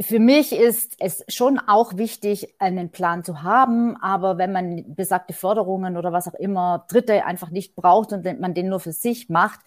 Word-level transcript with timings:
für 0.00 0.18
mich 0.18 0.52
ist 0.52 0.96
es 0.98 1.24
schon 1.28 1.58
auch 1.58 1.96
wichtig, 1.96 2.54
einen 2.58 2.90
Plan 2.90 3.24
zu 3.24 3.42
haben, 3.42 3.96
aber 3.96 4.38
wenn 4.38 4.52
man 4.52 4.94
besagte 4.94 5.34
Förderungen 5.34 5.96
oder 5.96 6.12
was 6.12 6.28
auch 6.28 6.34
immer 6.34 6.86
Dritte 6.88 7.24
einfach 7.24 7.50
nicht 7.50 7.74
braucht 7.74 8.12
und 8.12 8.40
man 8.40 8.54
den 8.54 8.68
nur 8.68 8.80
für 8.80 8.92
sich 8.92 9.28
macht, 9.28 9.60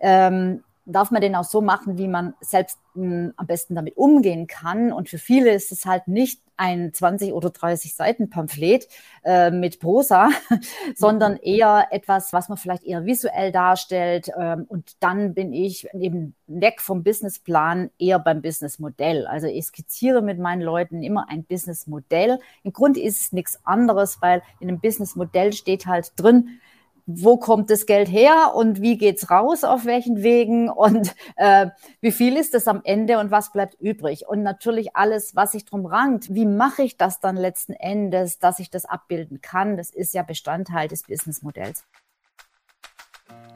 ähm, 0.00 0.62
darf 0.86 1.10
man 1.10 1.22
den 1.22 1.34
auch 1.34 1.44
so 1.44 1.60
machen, 1.60 1.98
wie 1.98 2.08
man 2.08 2.34
selbst 2.40 2.78
mh, 2.94 3.04
hm, 3.04 3.34
am 3.36 3.46
besten 3.46 3.74
damit 3.74 3.96
umgehen 3.96 4.46
kann. 4.46 4.92
Und 4.92 5.08
für 5.08 5.18
viele 5.18 5.52
ist 5.52 5.72
es 5.72 5.86
halt 5.86 6.08
nicht 6.08 6.40
ein 6.56 6.92
20 6.92 7.32
oder 7.32 7.50
30 7.50 7.94
Seiten 7.94 8.30
Pamphlet 8.30 8.86
äh, 9.24 9.50
mit 9.50 9.80
Prosa, 9.80 10.28
sondern 10.94 11.32
mhm. 11.32 11.40
eher 11.42 11.88
etwas, 11.90 12.32
was 12.32 12.48
man 12.48 12.58
vielleicht 12.58 12.84
eher 12.84 13.04
visuell 13.04 13.50
darstellt. 13.50 14.30
Ähm, 14.38 14.66
und 14.68 14.92
dann 15.00 15.34
bin 15.34 15.52
ich 15.52 15.88
eben 15.94 16.34
weg 16.46 16.80
vom 16.80 17.02
Businessplan 17.02 17.90
eher 17.98 18.18
beim 18.18 18.42
Businessmodell. 18.42 19.26
Also 19.26 19.46
ich 19.46 19.66
skizziere 19.66 20.22
mit 20.22 20.38
meinen 20.38 20.62
Leuten 20.62 21.02
immer 21.02 21.28
ein 21.28 21.44
Businessmodell. 21.44 22.38
Im 22.62 22.72
Grunde 22.72 23.00
ist 23.00 23.20
es 23.20 23.32
nichts 23.32 23.60
anderes, 23.64 24.18
weil 24.20 24.42
in 24.60 24.68
einem 24.68 24.80
Businessmodell 24.80 25.52
steht 25.52 25.86
halt 25.86 26.12
drin, 26.16 26.60
wo 27.06 27.36
kommt 27.36 27.70
das 27.70 27.86
Geld 27.86 28.10
her 28.10 28.52
und 28.54 28.80
wie 28.80 28.96
geht's 28.96 29.30
raus, 29.30 29.62
auf 29.62 29.84
welchen 29.84 30.22
Wegen 30.22 30.70
und 30.70 31.14
äh, 31.36 31.66
wie 32.00 32.12
viel 32.12 32.36
ist 32.36 32.54
es 32.54 32.66
am 32.66 32.80
Ende 32.84 33.18
und 33.18 33.30
was 33.30 33.52
bleibt 33.52 33.78
übrig. 33.80 34.26
Und 34.26 34.42
natürlich 34.42 34.96
alles, 34.96 35.36
was 35.36 35.52
sich 35.52 35.64
drum 35.66 35.84
rankt. 35.84 36.34
Wie 36.34 36.46
mache 36.46 36.82
ich 36.82 36.96
das 36.96 37.20
dann 37.20 37.36
letzten 37.36 37.74
Endes, 37.74 38.38
dass 38.38 38.58
ich 38.58 38.70
das 38.70 38.86
abbilden 38.86 39.40
kann? 39.42 39.76
Das 39.76 39.90
ist 39.90 40.14
ja 40.14 40.22
Bestandteil 40.22 40.88
des 40.88 41.02
Businessmodells. 41.02 41.84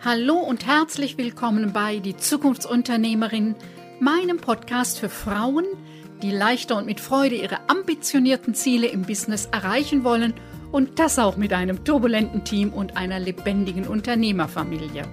Hallo 0.04 0.36
und 0.36 0.66
herzlich 0.66 1.16
willkommen 1.16 1.72
bei 1.72 1.98
Die 1.98 2.16
Zukunftsunternehmerin, 2.16 3.56
meinem 3.98 4.36
Podcast 4.36 4.98
für 4.98 5.08
Frauen, 5.08 5.64
die 6.22 6.30
leichter 6.30 6.76
und 6.76 6.86
mit 6.86 7.00
Freude 7.00 7.34
ihre 7.34 7.68
ambitionierten 7.68 8.54
Ziele 8.54 8.88
im 8.88 9.02
Business 9.02 9.46
erreichen 9.46 10.04
wollen– 10.04 10.34
und 10.72 10.98
das 10.98 11.18
auch 11.18 11.36
mit 11.36 11.52
einem 11.52 11.84
turbulenten 11.84 12.44
Team 12.44 12.72
und 12.72 12.96
einer 12.96 13.18
lebendigen 13.18 13.86
Unternehmerfamilie. 13.86 15.04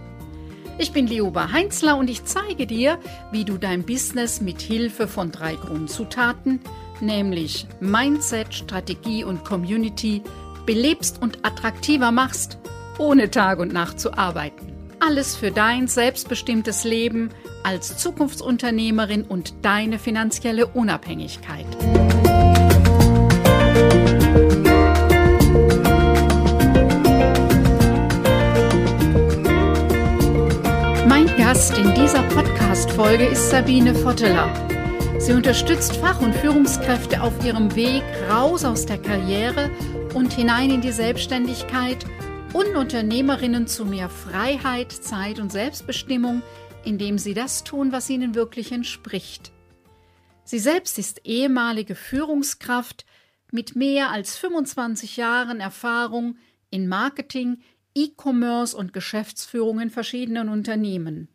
Ich 0.78 0.92
bin 0.92 1.08
Leoba 1.08 1.52
Heinzler 1.52 1.96
und 1.96 2.10
ich 2.10 2.26
zeige 2.26 2.68
dir, 2.68 3.00
wie 3.32 3.46
du 3.46 3.58
dein 3.58 3.84
Business 3.84 4.42
mit 4.42 4.62
Hilfe 4.62 5.08
von 5.08 5.32
drei 5.32 5.56
Grundzutaten, 5.56 6.60
nämlich 7.00 7.68
Mindset, 7.80 8.54
Strategie 8.54 9.24
und 9.24 9.46
Community, 9.46 10.22
belebst 10.66 11.22
und 11.22 11.46
attraktiver 11.46 12.12
machst, 12.12 12.58
ohne 12.98 13.32
Tag 13.32 13.60
und 13.60 13.72
Nacht 13.72 14.00
zu 14.00 14.18
arbeiten. 14.18 14.74
Alles 15.00 15.36
für 15.36 15.52
dein 15.52 15.88
selbstbestimmtes 15.88 16.84
Leben 16.84 17.30
als 17.64 17.98
Zukunftsunternehmerin 17.98 19.24
und 19.24 19.54
deine 19.62 20.00
finanzielle 20.00 20.68
Unabhängigkeit. 20.68 21.66
Gast 31.56 31.78
in 31.78 31.94
dieser 31.96 32.22
Podcast-Folge 32.24 33.28
ist 33.28 33.50
Sabine 33.50 33.96
Votteler. 33.96 34.54
Sie 35.22 35.32
unterstützt 35.32 35.96
Fach- 35.96 36.20
und 36.20 36.36
Führungskräfte 36.36 37.22
auf 37.22 37.46
ihrem 37.46 37.74
Weg 37.78 38.04
raus 38.30 38.66
aus 38.66 38.86
der 38.86 38.98
Karriere 39.02 39.72
und 40.14 40.34
hinein 40.34 40.70
in 40.70 40.82
die 40.82 40.92
Selbstständigkeit 40.92 42.06
und 42.52 42.76
Unternehmerinnen 42.76 43.68
zu 43.68 43.86
mehr 43.86 44.10
Freiheit, 44.10 44.92
Zeit 44.92 45.40
und 45.40 45.50
Selbstbestimmung, 45.50 46.42
indem 46.84 47.18
sie 47.18 47.34
das 47.34 47.64
tun, 47.64 47.94
was 47.94 48.10
ihnen 48.10 48.36
wirklich 48.36 48.74
entspricht. 48.74 49.54
Sie 50.44 50.60
selbst 50.60 51.00
ist 51.00 51.22
ehemalige 51.24 51.96
Führungskraft 51.96 53.06
mit 53.50 53.78
mehr 53.78 54.12
als 54.12 54.36
25 54.36 55.16
Jahren 55.16 55.62
Erfahrung 55.62 56.36
in 56.70 56.90
Marketing, 56.90 57.60
E-Commerce 57.96 58.76
und 58.76 58.92
Geschäftsführung 58.92 59.80
in 59.80 59.90
verschiedenen 59.90 60.50
Unternehmen. 60.50 61.30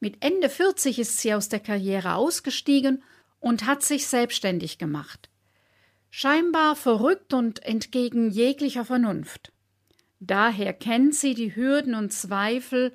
Mit 0.00 0.18
Ende 0.20 0.48
40 0.48 0.98
ist 0.98 1.18
sie 1.18 1.34
aus 1.34 1.48
der 1.48 1.60
Karriere 1.60 2.14
ausgestiegen 2.14 3.02
und 3.40 3.66
hat 3.66 3.82
sich 3.82 4.06
selbstständig 4.06 4.78
gemacht. 4.78 5.28
Scheinbar 6.10 6.76
verrückt 6.76 7.34
und 7.34 7.62
entgegen 7.64 8.30
jeglicher 8.30 8.84
Vernunft. 8.84 9.52
Daher 10.20 10.72
kennt 10.72 11.14
sie 11.14 11.34
die 11.34 11.54
Hürden 11.54 11.94
und 11.94 12.12
Zweifel 12.12 12.94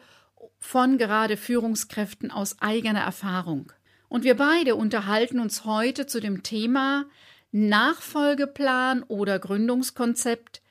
von 0.60 0.98
gerade 0.98 1.38
Führungskräften 1.38 2.32
aus 2.32 2.62
eigener 2.62 3.02
Erfahrung. 3.02 3.72
Und 4.10 4.24
wir 4.24 4.36
beide 4.36 4.76
unterhalten 4.76 5.40
uns 5.40 5.66
heute 5.66 6.06
zu 6.06 6.20
dem 6.20 6.44
Thema 6.44 7.06
Nachfolgeplan 7.52 9.04
oder 9.04 9.40
Gründungskonzept. 9.40 10.62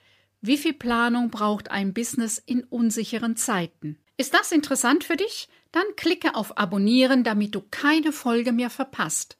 Wie 0.41 0.57
viel 0.57 0.73
Planung 0.73 1.31
braucht 1.31 1.71
ein 1.71 1.95
Business 1.95 2.39
in 2.39 2.65
unsicheren 2.65 3.37
Zeiten? 3.37 3.99
Ist 4.17 4.35
das 4.35 4.53
interessant 4.53 5.05
für 5.05 5.17
dich? 5.17 5.49
Dann 5.73 5.85
klicke 5.97 6.35
auf 6.35 6.59
Abonnieren, 6.59 7.25
damit 7.25 7.55
du 7.55 7.63
keine 7.71 8.13
Folge 8.13 8.53
mehr 8.53 8.71
verpasst. 8.71 9.39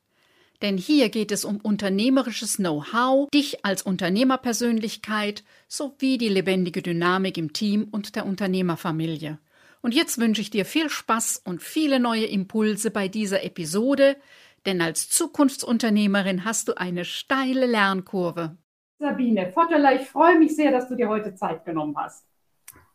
Denn 0.63 0.79
hier 0.79 1.09
geht 1.09 1.33
es 1.33 1.45
um 1.45 1.59
unternehmerisches 1.59 2.57
Know-how, 2.57 3.29
dich 3.31 3.65
als 3.65 3.83
Unternehmerpersönlichkeit 3.83 5.43
sowie 5.69 6.19
die 6.19 6.29
lebendige 6.29 6.83
Dynamik 6.83 7.37
im 7.37 7.53
Team 7.53 7.89
und 7.91 8.15
der 8.15 8.25
Unternehmerfamilie. 8.27 9.39
Und 9.83 9.93
jetzt 9.93 10.19
wünsche 10.19 10.41
ich 10.41 10.51
dir 10.51 10.65
viel 10.65 10.89
Spaß 10.89 11.43
und 11.45 11.61
viele 11.61 11.99
neue 11.99 12.27
Impulse 12.27 12.93
bei 12.93 13.09
dieser 13.09 13.43
Episode, 13.43 14.17
denn 14.65 14.81
als 14.81 15.11
Zukunftsunternehmerin 15.11 16.45
hast 16.45 16.69
du 16.69 16.79
eine 16.79 17.05
steile 17.05 17.67
Lernkurve. 17.67 18.57
Sabine 19.01 19.51
Votteler, 19.53 20.01
ich 20.01 20.09
freue 20.09 20.39
mich 20.39 20.55
sehr, 20.55 20.71
dass 20.71 20.89
du 20.89 20.95
dir 20.95 21.09
heute 21.09 21.35
Zeit 21.35 21.65
genommen 21.65 21.97
hast. 21.99 22.25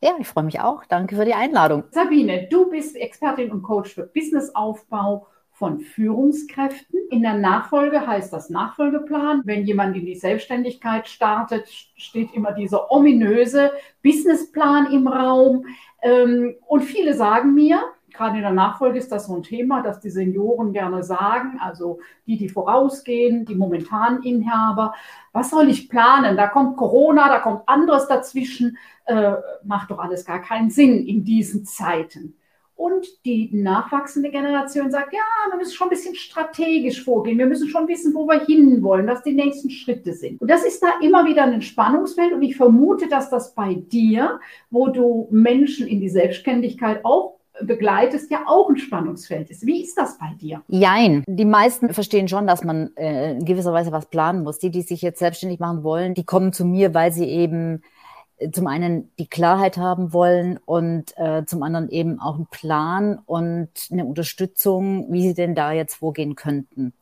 Ja, 0.02 0.12
ich 0.20 0.28
freue 0.28 0.44
mich 0.44 0.60
auch. 0.60 0.86
Danke 0.86 1.16
für 1.16 1.26
die 1.26 1.34
Einladung. 1.34 1.84
Sabine, 1.92 2.48
du 2.50 2.70
bist 2.70 2.96
Expertin 2.96 3.52
und 3.52 3.64
Coach 3.64 3.96
für 3.96 4.04
Businessaufbau 4.04 5.28
von 5.52 5.80
Führungskräften. 5.80 7.00
In 7.10 7.24
der 7.24 7.34
Nachfolge 7.34 8.06
heißt 8.06 8.32
das 8.32 8.52
Nachfolgeplan. 8.52 9.42
Wenn 9.46 9.66
jemand 9.66 9.98
in 9.98 10.06
die 10.06 10.16
Selbstständigkeit 10.16 11.08
startet, 11.08 11.68
steht 11.96 12.32
immer 12.36 12.52
dieser 12.52 12.92
ominöse 12.92 13.72
Businessplan 14.04 14.92
im 14.92 15.08
Raum. 15.08 15.66
Ähm, 16.04 16.56
und 16.68 16.82
viele 16.82 17.16
sagen 17.16 17.56
mir, 17.56 17.82
gerade 18.14 18.38
in 18.38 18.44
der 18.44 18.52
Nachfolge 18.52 19.00
ist 19.00 19.12
das 19.12 19.26
so 19.26 19.36
ein 19.36 19.44
Thema, 19.44 19.82
dass 19.82 20.00
die 20.00 20.12
Senioren 20.12 20.74
gerne 20.74 21.04
sagen, 21.04 21.60
also 21.60 22.00
die, 22.26 22.38
die 22.38 22.50
vorausgehen, 22.50 23.46
die 23.46 23.56
momentanen 23.56 24.22
Inhaber, 24.24 24.94
was 25.34 25.50
soll 25.50 25.70
ich 25.70 25.90
planen? 25.90 26.38
Da 26.38 26.48
kommt 26.48 26.78
Corona, 26.78 27.30
da 27.30 27.40
kommt 27.40 27.62
anderes 27.68 28.08
dazwischen, 28.08 28.78
äh, 29.08 29.34
macht 29.64 29.92
doch 29.92 30.00
alles 30.00 30.26
gar 30.26 30.42
keinen 30.42 30.70
Sinn 30.70 31.06
in 31.06 31.24
diesen 31.24 31.66
Zeiten. 31.66 32.36
Und 32.76 33.08
die 33.26 33.50
nachwachsende 33.52 34.30
Generation 34.30 34.92
sagt, 34.92 35.12
ja, 35.12 35.20
wir 35.50 35.58
müssen 35.58 35.74
schon 35.74 35.88
ein 35.88 35.90
bisschen 35.90 36.14
strategisch 36.14 37.04
vorgehen. 37.04 37.40
Wir 37.40 37.48
müssen 37.48 37.70
schon 37.70 37.88
wissen, 37.88 38.14
wo 38.14 38.28
wir 38.28 38.46
hinwollen, 38.46 39.08
was 39.08 39.24
die 39.24 39.34
nächsten 39.34 39.72
Schritte 39.72 40.14
sind. 40.14 40.40
Und 40.40 40.52
das 40.52 40.64
ist 40.64 40.84
da 40.84 40.90
immer 41.02 41.26
wieder 41.26 41.44
ein 41.44 41.64
Spannungsfeld. 41.64 42.34
Und 42.34 42.44
ich 42.44 42.56
vermute, 42.56 43.10
dass 43.10 43.32
das 43.32 43.56
bei 43.56 43.74
dir, 43.74 44.40
wo 44.70 44.90
du 44.90 45.28
Menschen 45.32 45.88
in 45.88 46.00
die 46.00 46.10
Selbstständigkeit 46.10 47.04
auch 47.04 47.38
begleitest, 47.64 48.30
ja 48.30 48.44
auch 48.46 48.70
ein 48.70 48.78
Spannungsfeld 48.78 49.50
ist. 49.50 49.66
Wie 49.66 49.82
ist 49.82 49.98
das 49.98 50.20
bei 50.20 50.36
dir? 50.40 50.62
Jein. 50.68 51.24
Die 51.28 51.46
meisten 51.46 51.92
verstehen 51.94 52.28
schon, 52.28 52.46
dass 52.46 52.64
man 52.64 52.96
äh, 52.96 53.32
in 53.32 53.46
gewisser 53.46 53.74
Weise 53.74 53.92
was 53.92 54.06
planen 54.10 54.44
muss. 54.44 54.60
Die, 54.60 54.70
die 54.70 54.84
sich 54.84 55.02
jetzt 55.02 55.18
selbstständig 55.18 55.60
machen 55.60 55.84
wollen, 55.84 56.14
die 56.14 56.26
kommen 56.26 56.54
zu 56.54 56.64
mir, 56.64 56.94
weil 56.94 57.12
sie 57.12 57.26
eben 57.26 57.82
zum 58.52 58.68
einen 58.68 59.12
die 59.18 59.28
Klarheit 59.28 59.78
haben 59.78 60.14
wollen 60.14 60.60
und 60.66 61.18
äh, 61.18 61.46
zum 61.46 61.64
anderen 61.64 61.90
eben 61.90 62.20
auch 62.20 62.36
einen 62.36 62.48
Plan 62.48 63.20
und 63.26 63.70
eine 63.92 64.06
Unterstützung, 64.06 65.12
wie 65.12 65.28
sie 65.28 65.34
denn 65.34 65.56
da 65.56 65.72
jetzt 65.72 65.96
vorgehen 65.96 66.36
könnten. 66.36 66.94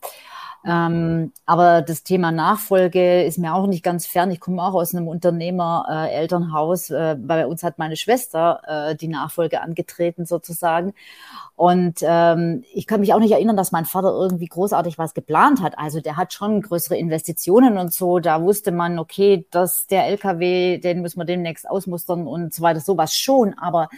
Ähm, 0.66 1.32
aber 1.44 1.80
das 1.82 2.02
Thema 2.02 2.32
Nachfolge 2.32 3.22
ist 3.22 3.38
mir 3.38 3.54
auch 3.54 3.68
nicht 3.68 3.84
ganz 3.84 4.04
fern. 4.04 4.32
Ich 4.32 4.40
komme 4.40 4.62
auch 4.62 4.74
aus 4.74 4.94
einem 4.94 5.06
Unternehmer-Elternhaus. 5.06 6.90
Äh, 6.90 7.12
äh, 7.12 7.14
bei 7.14 7.46
uns 7.46 7.62
hat 7.62 7.78
meine 7.78 7.94
Schwester 7.94 8.62
äh, 8.66 8.96
die 8.96 9.06
Nachfolge 9.06 9.60
angetreten 9.60 10.26
sozusagen. 10.26 10.92
Und 11.54 12.00
ähm, 12.02 12.64
ich 12.74 12.88
kann 12.88 13.00
mich 13.00 13.14
auch 13.14 13.20
nicht 13.20 13.30
erinnern, 13.30 13.56
dass 13.56 13.70
mein 13.70 13.84
Vater 13.84 14.10
irgendwie 14.10 14.46
großartig 14.46 14.98
was 14.98 15.14
geplant 15.14 15.62
hat. 15.62 15.78
Also 15.78 16.00
der 16.00 16.16
hat 16.16 16.32
schon 16.32 16.60
größere 16.60 16.96
Investitionen 16.96 17.78
und 17.78 17.92
so. 17.92 18.18
Da 18.18 18.42
wusste 18.42 18.72
man, 18.72 18.98
okay, 18.98 19.46
dass 19.52 19.86
der 19.86 20.06
LKW, 20.06 20.78
den 20.78 21.00
müssen 21.00 21.20
wir 21.20 21.24
demnächst 21.26 21.68
ausmustern 21.70 22.26
und 22.26 22.52
so 22.52 22.62
weiter, 22.62 22.80
sowas 22.80 23.14
schon. 23.14 23.54
Aber 23.54 23.88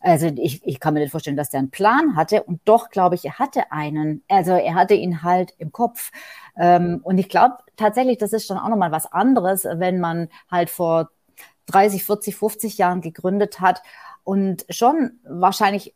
also 0.00 0.26
ich, 0.26 0.66
ich 0.66 0.80
kann 0.80 0.94
mir 0.94 1.00
nicht 1.00 1.10
vorstellen, 1.10 1.36
dass 1.36 1.50
der 1.50 1.60
einen 1.60 1.70
Plan 1.70 2.16
hatte 2.16 2.42
und 2.42 2.60
doch 2.64 2.90
glaube 2.90 3.14
ich, 3.14 3.24
er 3.24 3.38
hatte 3.38 3.70
einen. 3.70 4.22
Also 4.28 4.52
er 4.52 4.74
hatte 4.74 4.94
ihn 4.94 5.22
halt 5.22 5.54
im 5.58 5.72
Kopf. 5.72 6.10
Ähm, 6.56 7.00
und 7.02 7.18
ich 7.18 7.28
glaube 7.28 7.58
tatsächlich, 7.76 8.18
das 8.18 8.32
ist 8.32 8.46
schon 8.46 8.58
auch 8.58 8.68
nochmal 8.68 8.92
was 8.92 9.10
anderes, 9.12 9.64
wenn 9.64 10.00
man 10.00 10.28
halt 10.50 10.70
vor 10.70 11.10
30, 11.66 12.04
40, 12.04 12.36
50 12.36 12.78
Jahren 12.78 13.00
gegründet 13.00 13.60
hat 13.60 13.82
und 14.24 14.64
schon 14.70 15.20
wahrscheinlich 15.24 15.94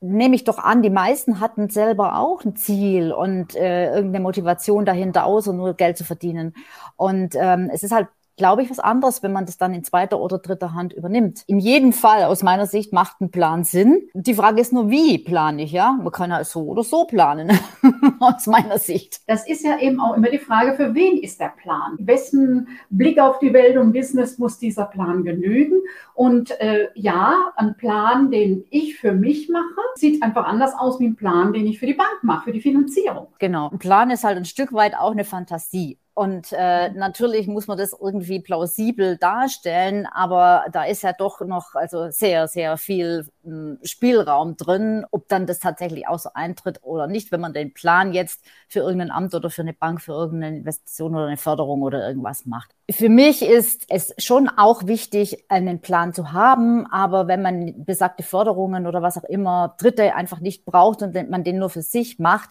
nehme 0.00 0.34
ich 0.34 0.44
doch 0.44 0.58
an, 0.58 0.82
die 0.82 0.90
meisten 0.90 1.40
hatten 1.40 1.70
selber 1.70 2.18
auch 2.18 2.44
ein 2.44 2.56
Ziel 2.56 3.12
und 3.12 3.54
äh, 3.54 3.94
irgendeine 3.94 4.22
Motivation 4.22 4.84
dahinter, 4.84 5.24
außer 5.24 5.52
nur 5.52 5.74
Geld 5.74 5.96
zu 5.96 6.04
verdienen. 6.04 6.54
Und 6.96 7.34
ähm, 7.36 7.70
es 7.72 7.82
ist 7.82 7.92
halt 7.92 8.08
glaube 8.36 8.62
ich, 8.62 8.70
was 8.70 8.78
anderes, 8.78 9.22
wenn 9.22 9.32
man 9.32 9.46
das 9.46 9.56
dann 9.56 9.74
in 9.74 9.84
zweiter 9.84 10.20
oder 10.20 10.38
dritter 10.38 10.74
Hand 10.74 10.92
übernimmt. 10.92 11.42
In 11.46 11.58
jedem 11.58 11.92
Fall, 11.92 12.24
aus 12.24 12.42
meiner 12.42 12.66
Sicht, 12.66 12.92
macht 12.92 13.20
ein 13.20 13.30
Plan 13.30 13.64
Sinn. 13.64 14.08
Die 14.14 14.34
Frage 14.34 14.60
ist 14.60 14.72
nur, 14.72 14.90
wie 14.90 15.18
plane 15.18 15.62
ich, 15.62 15.72
ja? 15.72 15.92
Man 15.92 16.12
kann 16.12 16.30
ja 16.30 16.42
so 16.44 16.62
oder 16.64 16.82
so 16.82 17.04
planen, 17.04 17.58
aus 18.20 18.46
meiner 18.46 18.78
Sicht. 18.78 19.20
Das 19.26 19.46
ist 19.46 19.64
ja 19.64 19.78
eben 19.78 20.00
auch 20.00 20.16
immer 20.16 20.30
die 20.30 20.38
Frage, 20.38 20.74
für 20.74 20.94
wen 20.94 21.18
ist 21.18 21.40
der 21.40 21.52
Plan? 21.60 21.96
Wessen 21.98 22.68
Blick 22.90 23.20
auf 23.20 23.38
die 23.38 23.52
Welt 23.52 23.76
und 23.76 23.92
Business 23.92 24.38
muss 24.38 24.58
dieser 24.58 24.86
Plan 24.86 25.24
genügen? 25.24 25.80
Und 26.14 26.58
äh, 26.60 26.88
ja, 26.94 27.52
ein 27.56 27.76
Plan, 27.76 28.30
den 28.30 28.64
ich 28.70 28.96
für 28.96 29.12
mich 29.12 29.48
mache, 29.48 29.64
sieht 29.96 30.22
einfach 30.22 30.46
anders 30.46 30.72
aus 30.78 31.00
wie 31.00 31.06
ein 31.06 31.16
Plan, 31.16 31.52
den 31.52 31.66
ich 31.66 31.78
für 31.78 31.86
die 31.86 31.94
Bank 31.94 32.22
mache, 32.22 32.44
für 32.44 32.52
die 32.52 32.60
Finanzierung. 32.60 33.28
Genau. 33.38 33.70
Ein 33.70 33.78
Plan 33.78 34.10
ist 34.10 34.24
halt 34.24 34.36
ein 34.36 34.44
Stück 34.44 34.72
weit 34.72 34.96
auch 34.96 35.12
eine 35.12 35.24
Fantasie. 35.24 35.98
Und 36.14 36.52
äh, 36.52 36.90
natürlich 36.90 37.48
muss 37.48 37.66
man 37.66 37.76
das 37.76 37.92
irgendwie 37.92 38.38
plausibel 38.38 39.16
darstellen, 39.16 40.06
aber 40.06 40.64
da 40.70 40.84
ist 40.84 41.02
ja 41.02 41.12
doch 41.12 41.40
noch 41.40 41.74
also 41.74 42.08
sehr, 42.10 42.46
sehr 42.46 42.76
viel 42.76 43.26
m, 43.44 43.50
hm, 43.50 43.78
Spielraum 43.82 44.56
drin, 44.56 45.04
ob 45.10 45.26
dann 45.26 45.46
das 45.46 45.58
tatsächlich 45.58 46.06
auch 46.06 46.20
so 46.20 46.30
eintritt 46.32 46.78
oder 46.82 47.08
nicht, 47.08 47.32
wenn 47.32 47.40
man 47.40 47.52
den 47.52 47.74
Plan 47.74 48.12
jetzt 48.12 48.44
für 48.68 48.78
irgendein 48.78 49.10
Amt 49.10 49.34
oder 49.34 49.50
für 49.50 49.62
eine 49.62 49.72
Bank, 49.72 50.00
für 50.00 50.12
irgendeine 50.12 50.58
Investition 50.58 51.16
oder 51.16 51.26
eine 51.26 51.36
Förderung 51.36 51.82
oder 51.82 52.06
irgendwas 52.06 52.46
macht. 52.46 52.70
Für 52.88 53.08
mich 53.08 53.42
ist 53.42 53.86
es 53.88 54.14
schon 54.18 54.48
auch 54.48 54.86
wichtig, 54.86 55.44
einen 55.48 55.80
Plan 55.80 56.14
zu 56.14 56.32
haben, 56.32 56.86
aber 56.92 57.26
wenn 57.26 57.42
man 57.42 57.84
besagte 57.84 58.22
Förderungen 58.22 58.86
oder 58.86 59.02
was 59.02 59.18
auch 59.18 59.24
immer 59.24 59.74
Dritte 59.78 60.14
einfach 60.14 60.38
nicht 60.38 60.64
braucht 60.64 61.02
und 61.02 61.28
man 61.28 61.42
den 61.42 61.58
nur 61.58 61.70
für 61.70 61.82
sich 61.82 62.20
macht, 62.20 62.50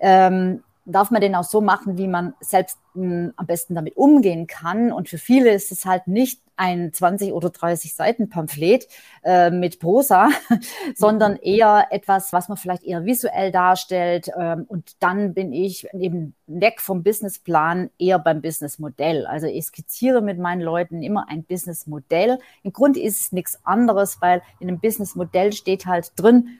ähm, 0.00 0.64
darf 0.88 1.10
man 1.10 1.20
den 1.20 1.34
auch 1.34 1.44
so 1.44 1.60
machen, 1.60 1.98
wie 1.98 2.08
man 2.08 2.34
selbst 2.40 2.78
mh, 2.94 3.04
hm, 3.04 3.32
am 3.36 3.46
besten 3.46 3.74
damit 3.74 3.96
umgehen 3.96 4.46
kann. 4.46 4.90
Und 4.92 5.08
für 5.08 5.18
viele 5.18 5.50
ist 5.50 5.70
es 5.70 5.84
halt 5.84 6.06
nicht 6.06 6.40
ein 6.56 6.92
20 6.92 7.32
oder 7.32 7.50
30 7.50 7.94
Seiten 7.94 8.28
Pamphlet 8.28 8.88
äh, 9.22 9.50
mit 9.50 9.78
Prosa, 9.78 10.28
sondern 10.96 11.36
eher 11.36 11.86
etwas, 11.90 12.32
was 12.32 12.48
man 12.48 12.56
vielleicht 12.56 12.82
eher 12.82 13.04
visuell 13.04 13.52
darstellt. 13.52 14.30
Ähm, 14.36 14.64
und 14.66 14.96
dann 14.98 15.34
bin 15.34 15.52
ich 15.52 15.86
eben 15.94 16.34
weg 16.46 16.80
vom 16.80 17.02
Businessplan 17.02 17.90
eher 17.98 18.18
beim 18.18 18.42
Businessmodell. 18.42 19.26
Also 19.26 19.46
ich 19.46 19.66
skizziere 19.66 20.20
mit 20.20 20.38
meinen 20.38 20.60
Leuten 20.60 21.02
immer 21.02 21.26
ein 21.28 21.44
Businessmodell. 21.44 22.38
Im 22.62 22.72
Grunde 22.72 23.00
ist 23.00 23.20
es 23.20 23.32
nichts 23.32 23.64
anderes, 23.64 24.20
weil 24.20 24.42
in 24.58 24.68
einem 24.68 24.80
Businessmodell 24.80 25.52
steht 25.52 25.86
halt 25.86 26.12
drin, 26.16 26.58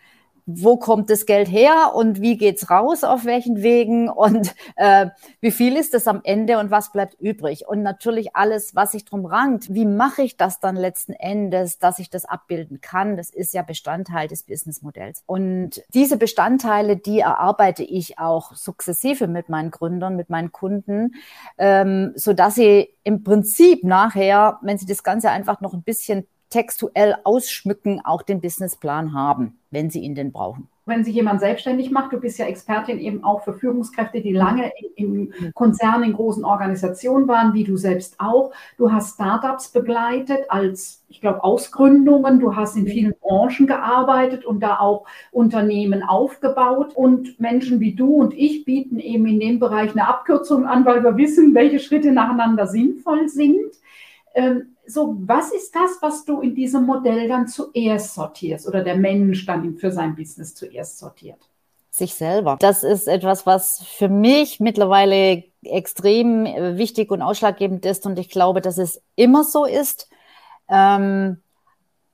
wo 0.50 0.78
kommt 0.78 1.10
das 1.10 1.26
Geld 1.26 1.46
her 1.52 1.92
und 1.94 2.22
wie 2.22 2.38
geht's 2.38 2.70
raus, 2.70 3.04
auf 3.04 3.26
welchen 3.26 3.62
Wegen 3.62 4.08
und 4.08 4.54
äh, 4.76 5.08
wie 5.40 5.50
viel 5.50 5.76
ist 5.76 5.92
es 5.92 6.08
am 6.08 6.22
Ende 6.24 6.58
und 6.58 6.70
was 6.70 6.90
bleibt 6.90 7.20
übrig. 7.20 7.68
Und 7.68 7.82
natürlich 7.82 8.34
alles, 8.34 8.74
was 8.74 8.92
sich 8.92 9.04
drum 9.04 9.26
rankt. 9.26 9.74
Wie 9.74 9.84
mache 9.84 10.22
ich 10.22 10.38
das 10.38 10.58
dann 10.58 10.74
letzten 10.74 11.12
Endes, 11.12 11.78
dass 11.78 11.98
ich 11.98 12.08
das 12.08 12.24
abbilden 12.24 12.80
kann? 12.80 13.18
Das 13.18 13.28
ist 13.28 13.52
ja 13.52 13.60
Bestandteil 13.60 14.26
des 14.26 14.44
Businessmodells. 14.44 15.22
Und 15.26 15.82
diese 15.92 16.16
Bestandteile, 16.16 16.96
die 16.96 17.20
erarbeite 17.20 17.84
ich 17.84 18.18
auch 18.18 18.54
sukzessive 18.54 19.26
mit 19.26 19.50
meinen 19.50 19.70
Gründern, 19.70 20.16
mit 20.16 20.30
meinen 20.30 20.50
Kunden, 20.50 21.14
ähm, 21.58 22.12
so 22.16 22.32
dass 22.32 22.54
sie 22.54 22.88
im 23.04 23.22
Prinzip 23.22 23.84
nachher, 23.84 24.58
wenn 24.62 24.78
sie 24.78 24.86
das 24.86 25.02
Ganze 25.02 25.30
einfach 25.30 25.60
noch 25.60 25.74
ein 25.74 25.82
bisschen 25.82 26.26
textuell 26.50 27.16
ausschmücken, 27.24 28.00
auch 28.04 28.22
den 28.22 28.40
Businessplan 28.40 29.12
haben, 29.12 29.58
wenn 29.70 29.90
sie 29.90 30.00
ihn 30.00 30.14
denn 30.14 30.32
brauchen. 30.32 30.68
Wenn 30.88 31.04
sich 31.04 31.14
jemand 31.14 31.40
selbstständig 31.40 31.90
macht, 31.90 32.14
du 32.14 32.18
bist 32.18 32.38
ja 32.38 32.46
Expertin 32.46 32.98
eben 32.98 33.22
auch 33.22 33.44
für 33.44 33.52
Führungskräfte, 33.52 34.22
die 34.22 34.32
lange 34.32 34.72
in 34.96 35.34
Konzernen, 35.52 36.04
in 36.04 36.12
großen 36.14 36.46
Organisationen 36.46 37.28
waren, 37.28 37.52
wie 37.52 37.64
du 37.64 37.76
selbst 37.76 38.14
auch. 38.18 38.52
Du 38.78 38.90
hast 38.90 39.16
Startups 39.16 39.68
begleitet 39.68 40.46
als, 40.48 41.04
ich 41.10 41.20
glaube, 41.20 41.44
Ausgründungen. 41.44 42.40
Du 42.40 42.56
hast 42.56 42.74
in 42.74 42.86
vielen 42.86 43.12
Branchen 43.20 43.66
gearbeitet 43.66 44.46
und 44.46 44.60
da 44.60 44.78
auch 44.78 45.04
Unternehmen 45.30 46.02
aufgebaut. 46.02 46.94
Und 46.94 47.38
Menschen 47.38 47.80
wie 47.80 47.94
du 47.94 48.14
und 48.14 48.32
ich 48.32 48.64
bieten 48.64 48.98
eben 48.98 49.26
in 49.26 49.40
dem 49.40 49.58
Bereich 49.58 49.90
eine 49.90 50.08
Abkürzung 50.08 50.64
an, 50.64 50.86
weil 50.86 51.04
wir 51.04 51.18
wissen, 51.18 51.54
welche 51.54 51.80
Schritte 51.80 52.12
nacheinander 52.12 52.66
sinnvoll 52.66 53.28
sind. 53.28 53.74
Ähm, 54.34 54.74
so, 54.88 55.16
was 55.20 55.52
ist 55.52 55.74
das, 55.74 55.98
was 56.00 56.24
du 56.24 56.40
in 56.40 56.54
diesem 56.54 56.86
Modell 56.86 57.28
dann 57.28 57.46
zuerst 57.46 58.14
sortierst 58.14 58.66
oder 58.66 58.82
der 58.82 58.96
Mensch 58.96 59.44
dann 59.46 59.76
für 59.76 59.92
sein 59.92 60.16
Business 60.16 60.54
zuerst 60.54 60.98
sortiert? 60.98 61.38
Sich 61.90 62.14
selber. 62.14 62.56
Das 62.60 62.82
ist 62.82 63.06
etwas, 63.06 63.44
was 63.44 63.82
für 63.82 64.08
mich 64.08 64.60
mittlerweile 64.60 65.44
extrem 65.62 66.44
wichtig 66.78 67.10
und 67.10 67.22
ausschlaggebend 67.22 67.84
ist 67.84 68.06
und 68.06 68.18
ich 68.18 68.30
glaube, 68.30 68.60
dass 68.60 68.78
es 68.78 69.02
immer 69.14 69.44
so 69.44 69.64
ist, 69.64 70.08
ähm, 70.68 71.42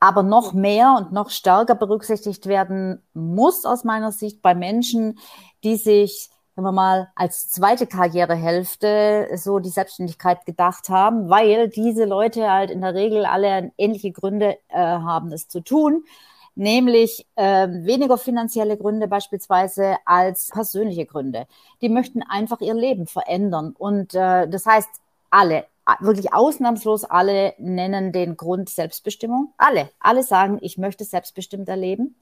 aber 0.00 0.22
noch 0.22 0.52
mehr 0.52 0.96
und 0.98 1.12
noch 1.12 1.30
stärker 1.30 1.74
berücksichtigt 1.74 2.46
werden 2.46 3.02
muss 3.14 3.64
aus 3.64 3.84
meiner 3.84 4.12
Sicht 4.12 4.42
bei 4.42 4.54
Menschen, 4.54 5.18
die 5.62 5.76
sich 5.76 6.30
sagen 6.54 6.66
wir 6.66 6.72
mal, 6.72 7.10
als 7.16 7.50
zweite 7.50 7.86
Karrierehälfte 7.86 9.28
so 9.34 9.58
die 9.58 9.70
Selbstständigkeit 9.70 10.46
gedacht 10.46 10.88
haben, 10.88 11.28
weil 11.28 11.68
diese 11.68 12.04
Leute 12.04 12.50
halt 12.50 12.70
in 12.70 12.80
der 12.80 12.94
Regel 12.94 13.24
alle 13.26 13.72
ähnliche 13.76 14.12
Gründe 14.12 14.58
äh, 14.68 14.78
haben, 14.78 15.30
das 15.30 15.48
zu 15.48 15.60
tun, 15.60 16.04
nämlich 16.54 17.26
äh, 17.34 17.66
weniger 17.68 18.18
finanzielle 18.18 18.76
Gründe 18.76 19.08
beispielsweise 19.08 19.96
als 20.04 20.50
persönliche 20.50 21.06
Gründe. 21.06 21.48
Die 21.82 21.88
möchten 21.88 22.22
einfach 22.22 22.60
ihr 22.60 22.74
Leben 22.74 23.08
verändern 23.08 23.74
und 23.76 24.14
äh, 24.14 24.48
das 24.48 24.64
heißt, 24.64 24.88
alle, 25.30 25.64
wirklich 25.98 26.32
ausnahmslos 26.32 27.04
alle 27.04 27.54
nennen 27.58 28.12
den 28.12 28.36
Grund 28.36 28.68
Selbstbestimmung. 28.68 29.52
Alle, 29.56 29.90
alle 29.98 30.22
sagen, 30.22 30.58
ich 30.62 30.78
möchte 30.78 31.04
selbstbestimmt 31.04 31.68
erleben, 31.68 32.14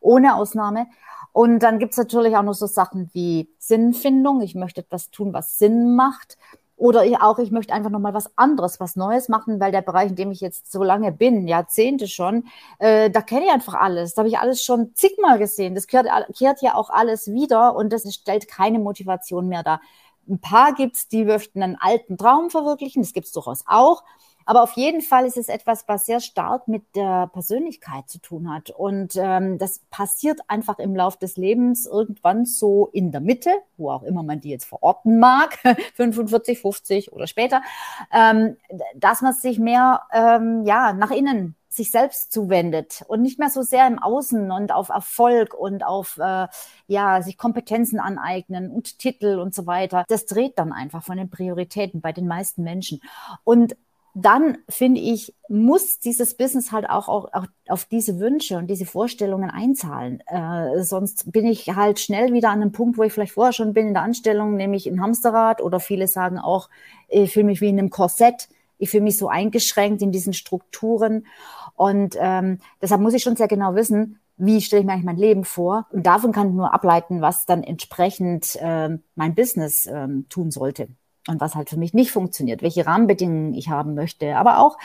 ohne 0.00 0.34
Ausnahme. 0.34 0.88
Und 1.32 1.60
dann 1.60 1.78
gibt's 1.78 1.96
natürlich 1.96 2.36
auch 2.36 2.42
noch 2.42 2.54
so 2.54 2.66
Sachen 2.66 3.10
wie 3.12 3.48
Sinnfindung. 3.58 4.40
Ich 4.40 4.54
möchte 4.54 4.80
etwas 4.80 5.10
tun, 5.10 5.32
was 5.32 5.58
Sinn 5.58 5.94
macht. 5.94 6.36
Oder 6.78 7.04
ich 7.04 7.20
auch, 7.20 7.40
ich 7.40 7.50
möchte 7.50 7.74
einfach 7.74 7.90
nochmal 7.90 8.14
was 8.14 8.30
anderes, 8.38 8.78
was 8.78 8.94
Neues 8.94 9.28
machen, 9.28 9.58
weil 9.58 9.72
der 9.72 9.82
Bereich, 9.82 10.10
in 10.10 10.16
dem 10.16 10.30
ich 10.30 10.40
jetzt 10.40 10.70
so 10.70 10.84
lange 10.84 11.10
bin, 11.10 11.48
Jahrzehnte 11.48 12.06
schon, 12.06 12.44
äh, 12.78 13.10
da 13.10 13.20
kenne 13.20 13.46
ich 13.46 13.50
einfach 13.50 13.74
alles. 13.74 14.14
Da 14.14 14.20
habe 14.20 14.28
ich 14.28 14.38
alles 14.38 14.62
schon 14.62 14.94
zigmal 14.94 15.38
gesehen. 15.38 15.74
Das 15.74 15.88
kehrt, 15.88 16.06
kehrt 16.36 16.62
ja 16.62 16.76
auch 16.76 16.90
alles 16.90 17.32
wieder 17.32 17.74
und 17.74 17.92
das 17.92 18.12
stellt 18.14 18.46
keine 18.46 18.78
Motivation 18.78 19.48
mehr 19.48 19.64
dar. 19.64 19.80
Ein 20.28 20.40
paar 20.40 20.72
gibt's, 20.72 21.08
die 21.08 21.24
möchten 21.24 21.62
einen 21.62 21.76
alten 21.80 22.16
Traum 22.16 22.48
verwirklichen, 22.48 23.02
das 23.02 23.12
gibt's 23.12 23.32
durchaus 23.32 23.64
auch. 23.66 24.04
Aber 24.48 24.62
auf 24.62 24.72
jeden 24.72 25.02
Fall 25.02 25.26
ist 25.26 25.36
es 25.36 25.50
etwas, 25.50 25.86
was 25.88 26.06
sehr 26.06 26.20
stark 26.20 26.68
mit 26.68 26.96
der 26.96 27.26
Persönlichkeit 27.34 28.08
zu 28.08 28.18
tun 28.18 28.50
hat. 28.50 28.70
Und 28.70 29.14
ähm, 29.16 29.58
das 29.58 29.80
passiert 29.90 30.40
einfach 30.48 30.78
im 30.78 30.96
Lauf 30.96 31.18
des 31.18 31.36
Lebens 31.36 31.84
irgendwann 31.84 32.46
so 32.46 32.88
in 32.94 33.12
der 33.12 33.20
Mitte, 33.20 33.50
wo 33.76 33.90
auch 33.90 34.04
immer 34.04 34.22
man 34.22 34.40
die 34.40 34.48
jetzt 34.48 34.64
verorten 34.64 35.18
mag, 35.18 35.58
45, 35.96 36.60
50 36.60 37.12
oder 37.12 37.26
später, 37.26 37.60
ähm, 38.10 38.56
dass 38.94 39.20
man 39.20 39.34
sich 39.34 39.58
mehr 39.58 40.04
ähm, 40.14 40.64
ja, 40.64 40.94
nach 40.94 41.10
innen 41.10 41.54
sich 41.68 41.90
selbst 41.90 42.32
zuwendet 42.32 43.04
und 43.06 43.20
nicht 43.20 43.38
mehr 43.38 43.50
so 43.50 43.60
sehr 43.60 43.86
im 43.86 43.98
Außen 43.98 44.50
und 44.50 44.72
auf 44.72 44.88
Erfolg 44.88 45.52
und 45.52 45.84
auf 45.84 46.16
äh, 46.16 46.46
ja 46.86 47.20
sich 47.20 47.36
Kompetenzen 47.36 48.00
aneignen 48.00 48.70
und 48.70 48.98
Titel 48.98 49.38
und 49.38 49.54
so 49.54 49.66
weiter. 49.66 50.04
Das 50.08 50.24
dreht 50.24 50.58
dann 50.58 50.72
einfach 50.72 51.02
von 51.02 51.18
den 51.18 51.28
Prioritäten 51.28 52.00
bei 52.00 52.12
den 52.12 52.26
meisten 52.26 52.62
Menschen. 52.62 53.02
Und 53.44 53.76
dann 54.14 54.58
finde 54.68 55.00
ich, 55.00 55.34
muss 55.48 55.98
dieses 56.00 56.36
Business 56.36 56.72
halt 56.72 56.88
auch, 56.88 57.08
auch, 57.08 57.32
auch, 57.32 57.46
auf 57.68 57.84
diese 57.84 58.18
Wünsche 58.18 58.58
und 58.58 58.68
diese 58.68 58.86
Vorstellungen 58.86 59.50
einzahlen. 59.50 60.22
Äh, 60.26 60.82
sonst 60.82 61.30
bin 61.30 61.46
ich 61.46 61.68
halt 61.68 62.00
schnell 62.00 62.32
wieder 62.32 62.50
an 62.50 62.62
einem 62.62 62.72
Punkt, 62.72 62.98
wo 62.98 63.02
ich 63.02 63.12
vielleicht 63.12 63.34
vorher 63.34 63.52
schon 63.52 63.74
bin 63.74 63.88
in 63.88 63.94
der 63.94 64.02
Anstellung, 64.02 64.56
nämlich 64.56 64.86
im 64.86 65.00
Hamsterrad 65.00 65.60
oder 65.62 65.78
viele 65.80 66.08
sagen 66.08 66.38
auch, 66.38 66.68
ich 67.08 67.32
fühle 67.32 67.46
mich 67.46 67.60
wie 67.60 67.68
in 67.68 67.78
einem 67.78 67.90
Korsett. 67.90 68.48
Ich 68.78 68.90
fühle 68.90 69.04
mich 69.04 69.16
so 69.16 69.28
eingeschränkt 69.28 70.02
in 70.02 70.12
diesen 70.12 70.32
Strukturen. 70.32 71.26
Und 71.74 72.16
ähm, 72.18 72.58
deshalb 72.80 73.00
muss 73.00 73.14
ich 73.14 73.22
schon 73.22 73.36
sehr 73.36 73.48
genau 73.48 73.74
wissen, 73.74 74.20
wie 74.36 74.60
stelle 74.60 74.80
ich 74.80 74.86
mir 74.86 74.92
eigentlich 74.92 75.04
mein 75.04 75.16
Leben 75.16 75.44
vor. 75.44 75.86
Und 75.90 76.06
davon 76.06 76.32
kann 76.32 76.48
ich 76.48 76.54
nur 76.54 76.72
ableiten, 76.72 77.20
was 77.20 77.44
dann 77.44 77.62
entsprechend 77.62 78.56
ähm, 78.60 79.02
mein 79.16 79.34
Business 79.34 79.86
ähm, 79.86 80.26
tun 80.28 80.50
sollte. 80.50 80.88
Und 81.28 81.40
was 81.40 81.54
halt 81.54 81.70
für 81.70 81.78
mich 81.78 81.94
nicht 81.94 82.10
funktioniert, 82.10 82.62
welche 82.62 82.86
Rahmenbedingungen 82.86 83.54
ich 83.54 83.68
haben 83.68 83.94
möchte, 83.94 84.36
aber 84.36 84.58
auch 84.60 84.78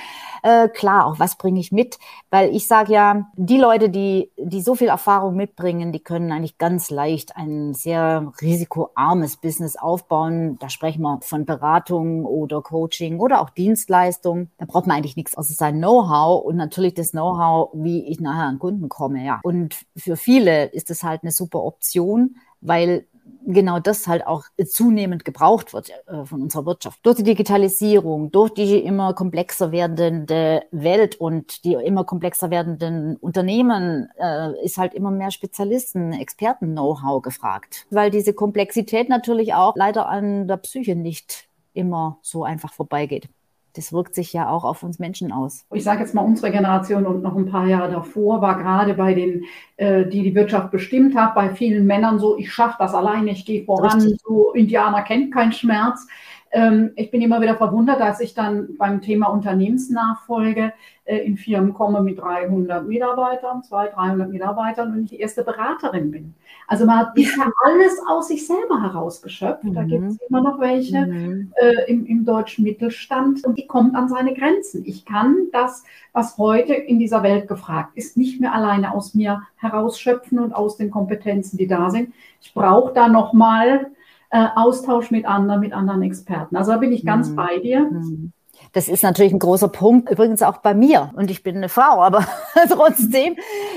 äh, 0.43 0.67
klar, 0.67 1.05
auch 1.05 1.19
was 1.19 1.37
bringe 1.37 1.59
ich 1.59 1.71
mit, 1.71 1.97
weil 2.29 2.53
ich 2.55 2.67
sage 2.67 2.93
ja, 2.93 3.27
die 3.35 3.57
Leute, 3.57 3.89
die 3.89 4.31
die 4.37 4.61
so 4.61 4.75
viel 4.75 4.87
Erfahrung 4.87 5.35
mitbringen, 5.35 5.91
die 5.91 5.99
können 5.99 6.31
eigentlich 6.31 6.57
ganz 6.57 6.89
leicht 6.89 7.35
ein 7.35 7.73
sehr 7.73 8.31
risikoarmes 8.41 9.37
Business 9.37 9.75
aufbauen. 9.75 10.57
Da 10.59 10.69
sprechen 10.69 11.01
wir 11.01 11.19
von 11.21 11.45
Beratung 11.45 12.25
oder 12.25 12.61
Coaching 12.61 13.19
oder 13.19 13.41
auch 13.41 13.49
Dienstleistung. 13.49 14.49
Da 14.57 14.65
braucht 14.65 14.87
man 14.87 14.97
eigentlich 14.97 15.17
nichts 15.17 15.35
außer 15.37 15.53
sein 15.53 15.77
Know-how 15.77 16.43
und 16.43 16.55
natürlich 16.55 16.93
das 16.93 17.11
Know-how, 17.11 17.69
wie 17.73 18.05
ich 18.07 18.19
nachher 18.19 18.47
an 18.47 18.59
Kunden 18.59 18.89
komme. 18.89 19.23
Ja, 19.25 19.39
und 19.43 19.75
für 19.95 20.15
viele 20.15 20.65
ist 20.65 20.89
das 20.89 21.03
halt 21.03 21.23
eine 21.23 21.31
super 21.31 21.63
Option, 21.63 22.37
weil 22.61 23.05
genau 23.45 23.79
das 23.79 24.07
halt 24.07 24.25
auch 24.25 24.43
zunehmend 24.65 25.25
gebraucht 25.25 25.73
wird 25.73 25.91
äh, 26.07 26.25
von 26.25 26.41
unserer 26.41 26.65
Wirtschaft. 26.65 26.99
Durch 27.03 27.17
die 27.17 27.23
Digitalisierung, 27.23 28.31
durch 28.31 28.53
die 28.53 28.79
immer 28.79 29.13
komplexer 29.13 29.71
werdende 29.71 30.63
Welt 30.71 31.15
und 31.15 31.63
die 31.63 31.73
immer 31.73 32.03
komplexer 32.03 32.49
werdenden 32.49 33.17
Unternehmen 33.17 34.09
äh, 34.17 34.63
ist 34.63 34.77
halt 34.77 34.93
immer 34.93 35.11
mehr 35.11 35.31
Spezialisten, 35.31 36.13
Experten-Know-how 36.13 37.21
gefragt, 37.21 37.85
weil 37.89 38.11
diese 38.11 38.33
Komplexität 38.33 39.09
natürlich 39.09 39.53
auch 39.53 39.75
leider 39.75 40.07
an 40.07 40.47
der 40.47 40.57
Psyche 40.57 40.95
nicht 40.95 41.47
immer 41.73 42.17
so 42.21 42.43
einfach 42.43 42.73
vorbeigeht 42.73 43.29
das 43.73 43.91
wirkt 43.91 44.15
sich 44.15 44.33
ja 44.33 44.49
auch 44.49 44.63
auf 44.63 44.83
uns 44.83 44.99
Menschen 44.99 45.31
aus. 45.31 45.65
Ich 45.73 45.83
sage 45.83 46.01
jetzt 46.01 46.13
mal, 46.13 46.21
unsere 46.21 46.51
Generation 46.51 47.05
und 47.05 47.23
noch 47.23 47.35
ein 47.35 47.49
paar 47.49 47.67
Jahre 47.67 47.91
davor 47.91 48.41
war 48.41 48.57
gerade 48.57 48.93
bei 48.93 49.13
den, 49.13 49.45
äh, 49.77 50.05
die 50.05 50.21
die 50.21 50.35
Wirtschaft 50.35 50.71
bestimmt 50.71 51.15
hat, 51.15 51.35
bei 51.35 51.49
vielen 51.49 51.85
Männern 51.85 52.19
so, 52.19 52.37
ich 52.37 52.51
schaffe 52.51 52.75
das 52.79 52.93
alleine, 52.93 53.31
ich 53.31 53.45
gehe 53.45 53.65
voran, 53.65 53.99
Richtig. 53.99 54.21
so 54.23 54.51
Indianer 54.53 55.01
kennt 55.01 55.33
keinen 55.33 55.51
Schmerz. 55.51 56.07
Ähm, 56.53 56.91
ich 56.95 57.09
bin 57.09 57.21
immer 57.21 57.41
wieder 57.41 57.55
verwundert, 57.55 57.99
dass 57.99 58.19
ich 58.19 58.35
dann 58.35 58.77
beim 58.77 59.01
Thema 59.01 59.27
Unternehmensnachfolge 59.27 60.71
äh, 61.05 61.17
in 61.17 61.35
Firmen 61.35 61.73
komme 61.73 62.01
mit 62.01 62.19
300 62.19 62.87
Mitarbeitern, 62.87 63.63
200, 63.63 63.95
300 63.95 64.29
Mitarbeitern 64.29 64.93
und 64.93 65.03
ich 65.05 65.09
die 65.09 65.19
erste 65.19 65.43
Beraterin 65.43 66.11
bin. 66.11 66.35
Also 66.67 66.85
man 66.85 66.99
hat 66.99 67.15
bisher 67.15 67.51
alles 67.65 67.99
aus 68.07 68.27
sich 68.27 68.45
selber 68.45 68.83
herausgeschöpft. 68.83 69.63
Mhm. 69.63 69.73
Da 69.73 69.83
gibt 69.83 70.11
es 70.11 70.17
immer 70.29 70.41
noch 70.41 70.59
welche 70.59 71.07
mhm. 71.07 71.51
äh, 71.55 71.91
im, 71.91 72.05
im 72.05 72.23
deutschen 72.23 72.63
Mittelstand 72.63 73.43
und 73.43 73.57
die 73.57 73.65
kommt 73.65 73.95
an 73.95 74.07
seine 74.07 74.35
Grenzen. 74.35 74.83
Ich 74.85 75.05
kann 75.05 75.47
das, 75.51 75.83
was 76.11 76.37
heute 76.37 76.75
in 76.75 76.99
dieser 76.99 77.23
Welt 77.23 77.47
gefragt 77.47 77.93
ist, 77.95 78.15
nicht 78.15 78.39
mehr 78.39 78.53
alleine 78.53 78.93
aus 78.93 79.15
mir 79.15 79.41
herausschöpfen 79.55 80.37
und 80.37 80.53
aus 80.53 80.77
den 80.77 80.91
Kompetenzen, 80.91 81.57
die 81.57 81.67
da 81.67 81.89
sind. 81.89 82.13
Ich 82.41 82.53
brauche 82.53 82.93
da 82.93 83.07
nochmal 83.07 83.87
äh, 84.33 84.47
Austausch 84.55 85.11
mit 85.11 85.25
anderen, 85.25 85.59
mit 85.59 85.73
anderen 85.73 86.01
Experten. 86.01 86.55
Also 86.55 86.71
da 86.71 86.77
bin 86.77 86.91
ich 86.91 87.05
ganz 87.05 87.29
mhm. 87.29 87.35
bei 87.35 87.59
dir. 87.59 87.81
Mhm. 87.81 88.33
Das 88.71 88.87
ist 88.87 89.03
natürlich 89.03 89.31
ein 89.31 89.39
großer 89.39 89.67
Punkt, 89.67 90.09
übrigens 90.09 90.41
auch 90.41 90.57
bei 90.57 90.73
mir. 90.73 91.11
Und 91.15 91.29
ich 91.29 91.43
bin 91.43 91.57
eine 91.57 91.69
Frau, 91.69 92.01
aber 92.01 92.25
trotzdem 92.69 93.35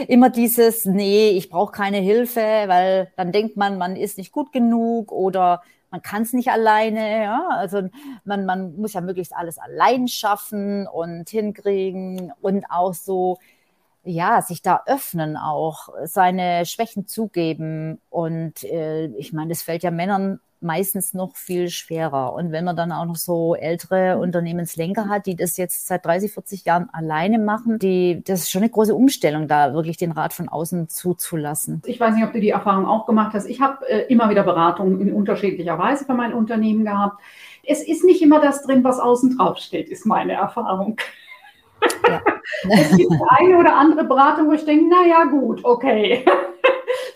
immer 0.09 0.31
dieses, 0.31 0.87
nee, 0.87 1.29
ich 1.31 1.51
brauche 1.51 1.73
keine 1.73 1.99
Hilfe, 1.99 2.41
weil 2.41 3.13
dann 3.17 3.33
denkt 3.33 3.59
man, 3.59 3.77
man 3.77 3.97
ist 3.97 4.17
nicht 4.17 4.33
gut 4.33 4.51
genug 4.51 5.13
oder 5.13 5.61
man 5.91 6.01
kann 6.01 6.23
es 6.23 6.33
nicht 6.33 6.51
alleine. 6.51 7.23
Ja? 7.23 7.49
Also 7.51 7.83
man, 8.25 8.47
man 8.47 8.77
muss 8.77 8.95
ja 8.95 9.03
möglichst 9.03 9.37
alles 9.37 9.59
allein 9.59 10.09
schaffen 10.09 10.87
und 10.87 11.29
hinkriegen 11.29 12.33
und 12.41 12.65
auch 12.71 12.95
so, 12.95 13.37
ja, 14.07 14.41
sich 14.41 14.63
da 14.63 14.83
öffnen 14.87 15.37
auch, 15.37 15.89
seine 16.05 16.65
Schwächen 16.65 17.07
zugeben. 17.07 18.01
Und 18.09 18.65
äh, 18.65 19.07
ich 19.19 19.33
meine, 19.33 19.51
das 19.51 19.63
fällt 19.63 19.83
ja 19.83 19.91
Männern 19.91 20.41
meistens 20.61 21.13
noch 21.13 21.37
viel 21.37 21.69
schwerer. 21.69 22.33
Und 22.33 22.51
wenn 22.53 22.65
man 22.65 22.77
dann 22.77 22.93
auch 22.93 23.05
noch 23.05 23.17
so 23.17 23.55
ältere 23.55 24.19
Unternehmenslenker 24.19 25.09
hat, 25.09 25.27
die 25.27 25.37
das 25.37 25.57
jetzt 25.57 25.87
seit 25.87 26.05
30, 26.05 26.33
40 26.33 26.65
Jahren 26.65 26.89
alleine 26.93 27.39
machen, 27.39 27.79
die, 27.79 28.23
das 28.25 28.41
ist 28.41 28.51
schon 28.51 28.63
eine 28.63 28.71
große 28.71 28.95
Umstellung, 28.95 29.49
da 29.49 29.75
wirklich 29.75 29.97
den 29.97 30.13
Rat 30.13 30.33
von 30.33 30.49
außen 30.49 30.89
zuzulassen. 30.89 31.83
Ich 31.85 32.01
weiß 32.01 32.15
nicht, 32.15 32.25
ob 32.25 32.33
du 32.33 32.41
die 32.41 32.51
Erfahrung 32.51 32.87
auch 32.87 33.07
gemacht 33.07 33.35
hast. 33.35 33.47
Ich 33.47 33.61
habe 33.61 33.89
äh, 33.89 34.07
immer 34.13 34.31
wieder 34.31 34.45
Beratungen 34.45 35.01
in 35.01 35.13
unterschiedlicher 35.13 35.79
Weise 35.79 36.05
für 36.05 36.15
mein 36.15 36.33
Unternehmen 36.33 36.85
gehabt. 36.85 37.21
Es 37.63 37.87
ist 37.87 38.05
nicht 38.05 38.23
immer 38.23 38.41
das 38.41 38.63
drin, 38.63 38.85
was 38.85 38.99
außen 38.99 39.37
drauf 39.37 39.59
steht, 39.59 39.89
ist 39.89 40.07
meine 40.07 40.35
Erfahrung. 40.35 40.97
Ja. 42.09 42.23
es 42.69 42.97
gibt 42.97 43.13
eine 43.39 43.59
oder 43.59 43.77
andere 43.77 44.05
Beratung, 44.05 44.49
wo 44.49 44.53
ich 44.53 44.65
denke, 44.65 44.87
na 44.89 45.07
ja, 45.07 45.25
gut, 45.25 45.65
okay. 45.65 46.25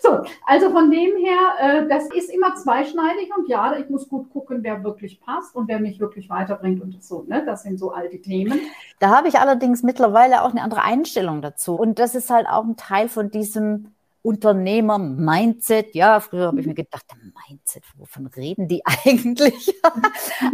So, 0.01 0.23
also 0.45 0.71
von 0.71 0.89
dem 0.89 1.15
her, 1.17 1.39
äh, 1.59 1.87
das 1.87 2.05
ist 2.11 2.29
immer 2.29 2.55
zweischneidig 2.55 3.29
und 3.37 3.47
ja, 3.47 3.77
ich 3.77 3.89
muss 3.89 4.09
gut 4.09 4.31
gucken, 4.31 4.59
wer 4.61 4.83
wirklich 4.83 5.21
passt 5.21 5.55
und 5.55 5.67
wer 5.67 5.79
mich 5.79 5.99
wirklich 5.99 6.29
weiterbringt 6.29 6.81
und 6.81 7.03
so. 7.03 7.23
Ne? 7.27 7.43
Das 7.45 7.63
sind 7.63 7.77
so 7.77 7.91
alte 7.91 8.19
Themen. 8.19 8.59
Da 8.99 9.15
habe 9.15 9.27
ich 9.27 9.39
allerdings 9.39 9.83
mittlerweile 9.83 10.43
auch 10.43 10.51
eine 10.51 10.63
andere 10.63 10.83
Einstellung 10.83 11.41
dazu. 11.41 11.75
Und 11.75 11.99
das 11.99 12.15
ist 12.15 12.29
halt 12.29 12.47
auch 12.47 12.63
ein 12.63 12.77
Teil 12.77 13.09
von 13.09 13.29
diesem 13.29 13.93
Unternehmer-Mindset. 14.23 15.93
Ja, 15.93 16.19
früher 16.19 16.47
habe 16.47 16.59
ich 16.59 16.67
mir 16.67 16.73
gedacht, 16.73 17.05
Mindset, 17.47 17.83
wovon 17.97 18.27
reden 18.27 18.67
die 18.67 18.83
eigentlich? 19.05 19.79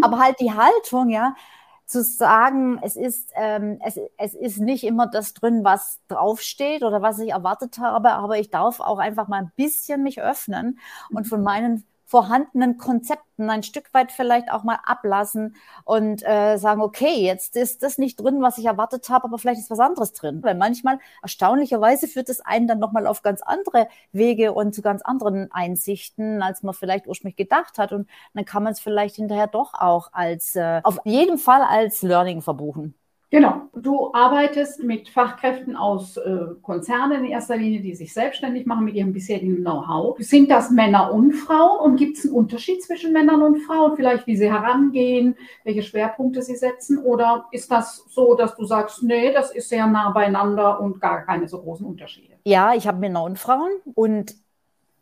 Aber 0.02 0.20
halt 0.20 0.40
die 0.42 0.52
Haltung, 0.52 1.10
ja 1.10 1.36
zu 1.88 2.04
sagen, 2.04 2.80
es 2.84 2.96
ist, 2.96 3.32
ähm, 3.36 3.80
es, 3.84 3.98
es 4.18 4.34
ist 4.36 4.60
nicht 4.60 4.84
immer 4.84 5.08
das 5.08 5.34
drin, 5.34 5.64
was 5.64 6.02
draufsteht 6.10 6.84
oder 6.84 7.02
was 7.02 7.18
ich 7.20 7.32
erwartet 7.32 7.80
habe, 7.80 8.12
aber 8.12 8.38
ich 8.40 8.50
darf 8.52 8.82
auch 8.82 9.00
einfach 9.00 9.28
mal 9.30 9.42
ein 9.42 9.52
bisschen 9.56 10.04
mich 10.04 10.22
öffnen 10.22 10.80
und 11.12 11.28
von 11.28 11.42
meinen 11.42 11.86
vorhandenen 12.08 12.78
Konzepten 12.78 13.50
ein 13.50 13.64
Stück 13.64 13.94
weit 13.94 14.14
vielleicht 14.14 14.50
auch 14.50 14.64
mal 14.64 14.80
ablassen 14.86 15.58
und 15.84 16.24
äh, 16.26 16.56
sagen, 16.58 16.82
okay, 16.82 17.22
jetzt 17.22 17.58
ist 17.58 17.84
das 17.84 17.98
nicht 17.98 18.20
drin, 18.20 18.42
was 18.42 18.58
ich 18.58 18.66
erwartet 18.66 19.10
habe, 19.10 19.26
aber 19.26 19.38
vielleicht 19.38 19.60
ist 19.60 19.70
was 19.70 19.80
anderes 19.80 20.14
drin. 20.14 20.42
Weil 20.42 20.56
manchmal, 20.56 21.00
erstaunlicherweise, 21.22 22.08
führt 22.08 22.30
es 22.30 22.40
einen 22.40 22.66
dann 22.66 22.80
nochmal 22.80 23.08
auf 23.08 23.24
ganz 23.24 23.42
andere 23.42 23.90
Wege 24.14 24.54
und 24.54 24.74
zu 24.74 24.82
ganz 24.82 25.02
anderen 25.02 25.52
Einsichten, 25.52 26.42
als 26.42 26.64
man 26.64 26.74
vielleicht 26.74 27.08
ursprünglich 27.08 27.36
gedacht 27.36 27.78
hat. 27.78 27.92
Und 27.92 28.10
dann 28.34 28.46
kann 28.46 28.64
man 28.64 28.72
es 28.72 28.80
vielleicht 28.80 29.18
hinterher 29.18 29.48
doch 29.48 29.74
auch 29.74 30.10
als, 30.14 30.56
äh, 30.56 30.80
auf 30.84 31.00
jeden 31.04 31.38
Fall 31.38 31.62
als 31.62 32.02
Learning 32.04 32.42
verbuchen. 32.42 32.96
Genau. 33.30 33.64
Du 33.76 34.14
arbeitest 34.14 34.84
mit 34.84 35.10
Fachkräften 35.10 35.76
aus 35.76 36.16
äh, 36.16 36.40
Konzernen 36.62 37.26
in 37.26 37.32
erster 37.32 37.58
Linie, 37.58 37.82
die 37.82 37.94
sich 37.94 38.14
selbstständig 38.14 38.66
machen 38.66 38.86
mit 38.86 38.96
ihrem 38.96 39.12
bisherigen 39.12 39.58
Know-how. 39.58 40.18
Sind 40.20 40.50
das 40.50 40.72
Männer 40.72 41.12
und 41.12 41.34
Frauen? 41.34 41.80
Und 41.80 41.98
gibt 41.98 42.18
es 42.18 42.26
einen 42.26 42.34
Unterschied 42.34 42.82
zwischen 42.82 43.12
Männern 43.12 43.42
und 43.42 43.60
Frauen? 43.60 43.98
Vielleicht, 43.98 44.28
wie 44.28 44.38
sie 44.38 44.50
herangehen, 44.50 45.36
welche 45.66 45.84
Schwerpunkte 45.84 46.42
sie 46.42 46.56
setzen? 46.56 47.00
Oder 47.00 47.48
ist 47.52 47.70
das 47.70 48.06
so, 48.08 48.34
dass 48.36 48.56
du 48.56 48.64
sagst, 48.64 49.04
nee, 49.04 49.34
das 49.34 49.52
ist 49.52 49.68
sehr 49.68 49.88
nah 49.88 50.12
beieinander 50.12 50.80
und 50.80 51.02
gar 51.02 51.26
keine 51.26 51.50
so 51.50 51.62
großen 51.62 51.86
Unterschiede? 51.86 52.36
Ja, 52.46 52.74
ich 52.76 52.88
habe 52.88 53.00
Männer 53.00 53.24
und 53.24 53.38
Frauen 53.38 53.72
und 53.94 54.36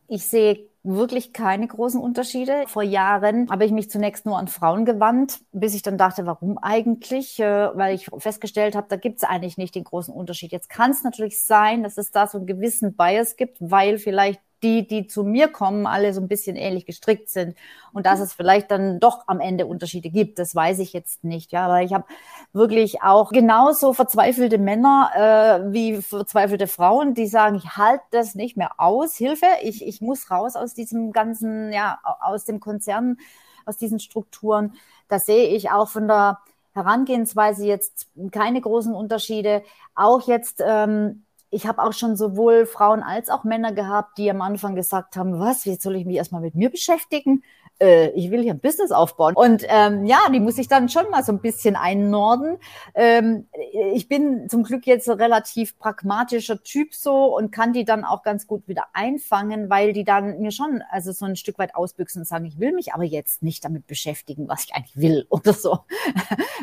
ich 0.07 0.25
sehe 0.25 0.67
wirklich 0.85 1.33
keine 1.33 1.67
großen 1.67 1.99
Unterschiede. 1.99 2.63
Vor 2.67 2.83
Jahren 2.83 3.49
habe 3.49 3.65
ich 3.65 3.71
mich 3.71 3.89
zunächst 3.89 4.25
nur 4.25 4.37
an 4.37 4.47
Frauen 4.47 4.85
gewandt, 4.85 5.39
bis 5.51 5.73
ich 5.75 5.81
dann 5.81 5.97
dachte, 5.97 6.25
warum 6.25 6.57
eigentlich? 6.57 7.39
Äh, 7.39 7.75
weil 7.75 7.95
ich 7.95 8.09
festgestellt 8.17 8.75
habe, 8.75 8.87
da 8.89 8.95
gibt 8.95 9.17
es 9.17 9.23
eigentlich 9.23 9.57
nicht 9.57 9.75
den 9.75 9.83
großen 9.83 10.13
Unterschied. 10.13 10.51
Jetzt 10.51 10.69
kann 10.69 10.91
es 10.91 11.03
natürlich 11.03 11.43
sein, 11.43 11.83
dass 11.83 11.97
es 11.97 12.11
da 12.11 12.27
so 12.27 12.37
einen 12.37 12.47
gewissen 12.47 12.95
Bias 12.95 13.35
gibt, 13.35 13.57
weil 13.59 13.97
vielleicht 13.97 14.41
die, 14.65 14.87
die 14.87 15.05
zu 15.05 15.23
mir 15.23 15.47
kommen, 15.47 15.85
alle 15.85 16.11
so 16.11 16.19
ein 16.19 16.27
bisschen 16.27 16.55
ähnlich 16.55 16.87
gestrickt 16.87 17.29
sind 17.29 17.55
und 17.93 18.07
dass 18.07 18.19
es 18.19 18.33
vielleicht 18.33 18.71
dann 18.71 18.99
doch 18.99 19.27
am 19.27 19.39
Ende 19.39 19.67
Unterschiede 19.67 20.09
gibt, 20.09 20.39
das 20.39 20.55
weiß 20.55 20.79
ich 20.79 20.91
jetzt 20.91 21.23
nicht. 21.23 21.51
Ja, 21.51 21.65
aber 21.65 21.83
ich 21.83 21.93
habe 21.93 22.05
wirklich 22.51 23.03
auch 23.03 23.31
genauso 23.31 23.93
verzweifelte 23.93 24.57
Männer 24.57 25.11
äh, 25.15 25.71
wie 25.71 26.01
verzweifelte 26.01 26.65
Frauen, 26.65 27.13
die 27.13 27.27
sagen, 27.27 27.57
ich 27.57 27.77
halte 27.77 28.03
das 28.09 28.33
nicht 28.33 28.57
mehr 28.57 28.71
aus, 28.79 29.15
Hilfe, 29.15 29.45
ich, 29.61 29.85
ich 29.85 30.01
muss 30.01 30.31
raus 30.31 30.55
aus 30.55 30.73
diesem 30.73 31.11
ganzen, 31.11 31.71
ja, 31.71 31.99
aus 32.21 32.45
dem 32.45 32.59
Konzern, 32.59 33.17
aus 33.65 33.77
diesen 33.77 33.99
Strukturen. 33.99 34.73
Da 35.07 35.19
sehe 35.19 35.49
ich 35.49 35.69
auch 35.69 35.89
von 35.89 36.07
der 36.07 36.39
Herangehensweise 36.73 37.67
jetzt 37.67 38.07
keine 38.31 38.61
großen 38.61 38.95
Unterschiede. 38.95 39.61
Auch 39.93 40.27
jetzt 40.27 40.61
ähm, 40.65 41.23
ich 41.49 41.67
habe 41.67 41.83
auch 41.83 41.93
schon 41.93 42.15
sowohl 42.15 42.65
Frauen 42.65 43.03
als 43.03 43.29
auch 43.29 43.43
Männer 43.43 43.71
gehabt, 43.71 44.17
die 44.17 44.29
am 44.29 44.41
Anfang 44.41 44.75
gesagt 44.75 45.15
haben, 45.15 45.39
was, 45.39 45.65
jetzt 45.65 45.83
soll 45.83 45.95
ich 45.95 46.05
mich 46.05 46.17
erstmal 46.17 46.41
mit 46.41 46.55
mir 46.55 46.69
beschäftigen? 46.69 47.43
Äh, 47.79 48.09
ich 48.11 48.31
will 48.31 48.41
hier 48.41 48.53
ein 48.53 48.59
Business 48.59 48.91
aufbauen. 48.91 49.35
Und 49.35 49.63
ähm, 49.67 50.05
ja, 50.05 50.29
die 50.31 50.39
muss 50.39 50.57
ich 50.57 50.67
dann 50.67 50.87
schon 50.87 51.09
mal 51.11 51.23
so 51.23 51.33
ein 51.33 51.41
bisschen 51.41 51.75
einnorden. 51.75 52.57
Ähm, 52.93 53.47
ich 53.93 54.07
bin 54.07 54.47
zum 54.49 54.63
Glück 54.63 54.87
jetzt 54.87 55.09
ein 55.09 55.19
relativ 55.19 55.77
pragmatischer 55.77 56.63
Typ 56.63 56.93
so 56.93 57.35
und 57.35 57.51
kann 57.51 57.73
die 57.73 57.83
dann 57.83 58.05
auch 58.05 58.23
ganz 58.23 58.47
gut 58.47 58.67
wieder 58.67 58.85
einfangen, 58.93 59.69
weil 59.69 59.91
die 59.91 60.05
dann 60.05 60.39
mir 60.39 60.51
schon 60.51 60.81
also 60.89 61.11
so 61.11 61.25
ein 61.25 61.35
Stück 61.35 61.59
weit 61.59 61.75
ausbüchsen 61.75 62.21
und 62.21 62.25
sagen, 62.25 62.45
ich 62.45 62.59
will 62.59 62.71
mich 62.71 62.93
aber 62.93 63.03
jetzt 63.03 63.43
nicht 63.43 63.65
damit 63.65 63.87
beschäftigen, 63.87 64.47
was 64.47 64.65
ich 64.65 64.73
eigentlich 64.73 64.97
will 64.97 65.25
oder 65.29 65.53
so. 65.53 65.79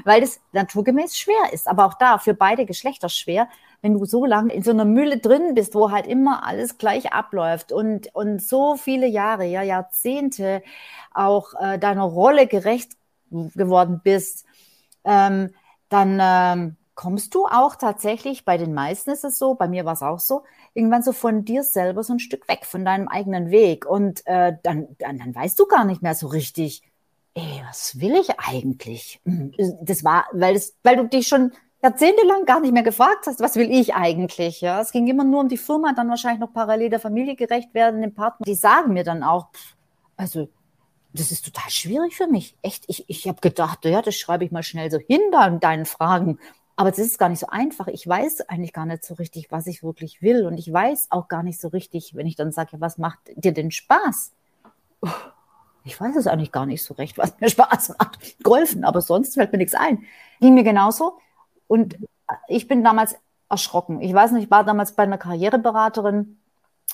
weil 0.05 0.23
das 0.23 0.41
naturgemäß 0.53 1.19
schwer 1.19 1.53
ist. 1.53 1.69
Aber 1.69 1.87
auch 1.87 1.95
da 1.95 2.19
für 2.19 2.35
beide 2.35 2.65
Geschlechter 2.65 3.11
schwer 3.11 3.49
wenn 3.83 3.95
du 3.95 4.05
so 4.05 4.25
lange 4.25 4.53
in 4.55 4.63
so 4.63 4.71
einer 4.71 4.85
Mühle 4.85 5.19
drin 5.19 5.55
bist, 5.55 5.75
wo 5.75 5.91
halt 5.91 6.07
immer 6.07 6.47
alles 6.47 6.79
gleich 6.79 7.13
abläuft 7.13 7.73
und, 7.73 8.15
und 8.15 8.41
so 8.41 8.77
viele 8.77 9.07
Jahre, 9.09 9.45
ja, 9.45 9.63
Jahrzehnte 9.63 10.63
auch 11.13 11.55
äh, 11.61 11.79
deiner 11.79 12.05
Rolle 12.05 12.47
gerecht 12.47 12.93
geworden 13.31 14.01
bist, 14.03 14.47
ähm, 15.05 15.51
dann 15.89 16.19
ähm, 16.21 16.77
kommst 16.95 17.35
du 17.35 17.47
auch 17.47 17.75
tatsächlich, 17.77 18.45
bei 18.45 18.59
den 18.59 18.75
meisten 18.75 19.11
ist 19.11 19.25
es 19.25 19.39
so, 19.39 19.55
bei 19.55 19.67
mir 19.69 19.85
war 19.85 19.95
es 19.95 20.03
auch 20.03 20.21
so, 20.21 20.43
irgendwann 20.75 21.03
so 21.03 21.13
von 21.13 21.45
dir 21.45 21.65
selber 21.65 22.03
so 22.03 22.13
ein 22.13 22.19
Stück 22.19 22.49
weg, 22.49 22.65
von 22.65 22.85
deinem 22.85 23.09
eigenen 23.09 23.51
Weg. 23.51 23.87
Und 23.87 24.27
äh, 24.27 24.55
dann, 24.63 24.89
dann, 24.99 25.19
dann 25.19 25.35
weißt 25.35 25.59
du 25.59 25.67
gar 25.67 25.85
nicht 25.85 26.03
mehr 26.03 26.15
so 26.15 26.29
richtig, 26.29 26.83
ey, 27.35 27.63
was 27.67 27.99
will 28.01 28.15
ich 28.15 28.39
eigentlich? 28.39 29.21
Hm, 29.25 29.53
das 29.83 30.05
war, 30.05 30.27
weil, 30.33 30.55
das, 30.55 30.75
weil 30.83 30.97
du 30.97 31.09
dich 31.09 31.29
schon 31.29 31.53
jahrzehntelang 31.83 32.45
gar 32.45 32.61
nicht 32.61 32.73
mehr 32.73 32.83
gefragt 32.83 33.27
hast, 33.27 33.41
was 33.41 33.57
will 33.57 33.71
ich 33.71 33.95
eigentlich? 33.95 34.61
Ja, 34.61 34.81
es 34.81 34.93
ging 34.93 35.07
immer 35.09 35.25
nur 35.25 35.41
um 35.41 35.49
die 35.49 35.57
Firma, 35.59 35.93
dann 35.93 36.09
wahrscheinlich 36.09 36.41
noch 36.41 36.53
parallel 36.53 36.91
der 36.91 37.01
Familie 37.01 37.37
gerecht 37.37 37.75
werden, 37.75 38.01
dem 38.01 38.15
Partner. 38.15 38.45
Die 38.47 38.55
sagen 38.55 38.93
mir 38.93 39.05
dann 39.05 39.23
auch, 39.23 39.49
also 40.17 40.49
das 41.13 41.31
ist 41.31 41.45
total 41.45 41.71
schwierig 41.71 42.17
für 42.17 42.27
mich. 42.27 42.57
Echt, 42.63 42.85
ich, 42.89 43.05
ich 43.09 43.29
habe 43.29 43.41
gedacht, 43.41 43.85
ja, 43.85 44.01
das 44.01 44.17
schreibe 44.17 44.45
ich 44.45 44.53
mal 44.53 44.63
schnell 44.63 44.91
so 44.91 44.99
hin 44.99 45.21
da 45.31 45.47
in 45.47 45.61
deinen 45.61 45.85
Fragen. 45.85 46.39
Aber 46.77 46.91
das 46.91 47.01
ist 47.01 47.19
gar 47.19 47.29
nicht 47.29 47.41
so 47.41 47.49
einfach. 47.49 47.89
Ich 47.89 48.07
weiß 48.07 48.49
eigentlich 48.49 48.73
gar 48.73 48.87
nicht 48.87 49.05
so 49.05 49.15
richtig, 49.15 49.51
was 49.51 49.67
ich 49.67 49.83
wirklich 49.83 50.23
will. 50.23 50.47
Und 50.47 50.57
ich 50.57 50.73
weiß 50.73 51.09
auch 51.11 51.29
gar 51.29 51.43
nicht 51.43 51.61
so 51.61 51.69
richtig, 51.69 52.15
wenn 52.17 52.27
ich 52.27 52.37
dann 52.37 52.51
sage, 52.51 52.71
ja, 52.73 52.81
was 52.81 52.97
macht 52.97 53.19
dir 53.35 53.53
denn 53.53 53.71
Spaß? 53.71 54.33
Ich 55.85 56.01
weiß 56.01 56.17
es 56.17 56.27
eigentlich 56.27 56.53
gar 56.53 56.65
nicht 56.65 56.83
so 56.83 56.95
recht, 56.95 57.19
was 57.19 57.39
mir 57.41 57.51
Spaß 57.51 57.97
macht. 57.99 58.43
Golfen, 58.43 58.85
aber 58.85 59.03
sonst 59.03 59.35
fällt 59.35 59.53
mir 59.53 59.59
nichts 59.59 59.75
ein. 59.75 60.05
Ging 60.41 60.55
mir 60.55 60.65
genauso. 60.65 61.19
Und 61.73 61.97
ich 62.49 62.69
bin 62.69 62.85
damals 62.85 63.17
erschrocken. 63.49 64.03
Ich 64.03 64.13
weiß 64.13 64.33
nicht, 64.33 64.45
ich 64.45 64.51
war 64.51 64.63
damals 64.63 64.93
bei 64.93 65.05
einer 65.05 65.17
Karriereberaterin. 65.17 66.39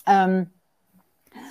Ähm, 0.06 0.50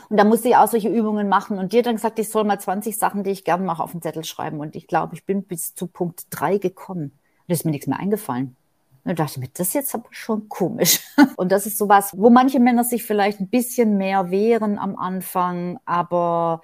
und 0.08 0.16
da 0.16 0.24
musste 0.24 0.48
ich 0.48 0.56
auch 0.56 0.70
solche 0.70 0.88
Übungen 0.88 1.28
machen. 1.28 1.60
Und 1.60 1.74
hat 1.74 1.86
dann 1.86 1.96
gesagt, 1.96 2.20
ich 2.20 2.30
soll 2.30 2.46
mal 2.46 2.58
20 2.58 2.98
Sachen, 2.98 3.26
die 3.26 3.32
ich 3.32 3.44
gerne 3.44 3.66
mache, 3.66 3.84
auf 3.84 3.92
den 3.92 4.02
Zettel 4.02 4.24
schreiben. 4.24 4.62
Und 4.62 4.78
ich 4.78 4.88
glaube, 4.88 5.14
ich 5.14 5.26
bin 5.26 5.44
bis 5.44 5.76
zu 5.76 5.88
Punkt 5.88 6.28
3 6.30 6.58
gekommen. 6.58 7.20
Und 7.46 7.54
ist 7.54 7.66
mir 7.66 7.72
nichts 7.72 7.88
mehr 7.88 8.00
eingefallen. 8.00 8.56
Und 9.04 9.20
da 9.20 9.26
dachte 9.26 9.34
ich 9.34 9.38
mir, 9.40 9.50
das 9.54 9.68
ist 9.68 9.74
jetzt 9.74 9.94
aber 9.94 10.08
schon 10.12 10.48
komisch. 10.48 11.02
Und 11.36 11.52
das 11.52 11.66
ist 11.66 11.78
sowas, 11.78 12.14
wo 12.16 12.30
manche 12.30 12.62
Männer 12.62 12.86
sich 12.86 13.04
vielleicht 13.04 13.42
ein 13.42 13.50
bisschen 13.50 13.98
mehr 13.98 14.32
wehren 14.32 14.80
am 14.80 14.96
Anfang, 14.96 15.82
aber 15.84 16.62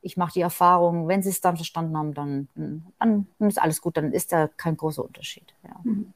ich 0.00 0.16
mache 0.16 0.32
die 0.34 0.40
Erfahrung, 0.40 1.08
wenn 1.08 1.22
sie 1.22 1.30
es 1.30 1.40
dann 1.40 1.56
verstanden 1.56 1.96
haben, 1.96 2.14
dann, 2.14 2.48
dann, 2.98 3.26
ist 3.40 3.60
alles 3.60 3.80
gut, 3.80 3.96
dann 3.96 4.12
ist 4.12 4.32
da 4.32 4.48
kein 4.48 4.76
großer 4.76 5.04
Unterschied. 5.04 5.54
Ja. 5.64 5.76
Mhm. 5.82 6.12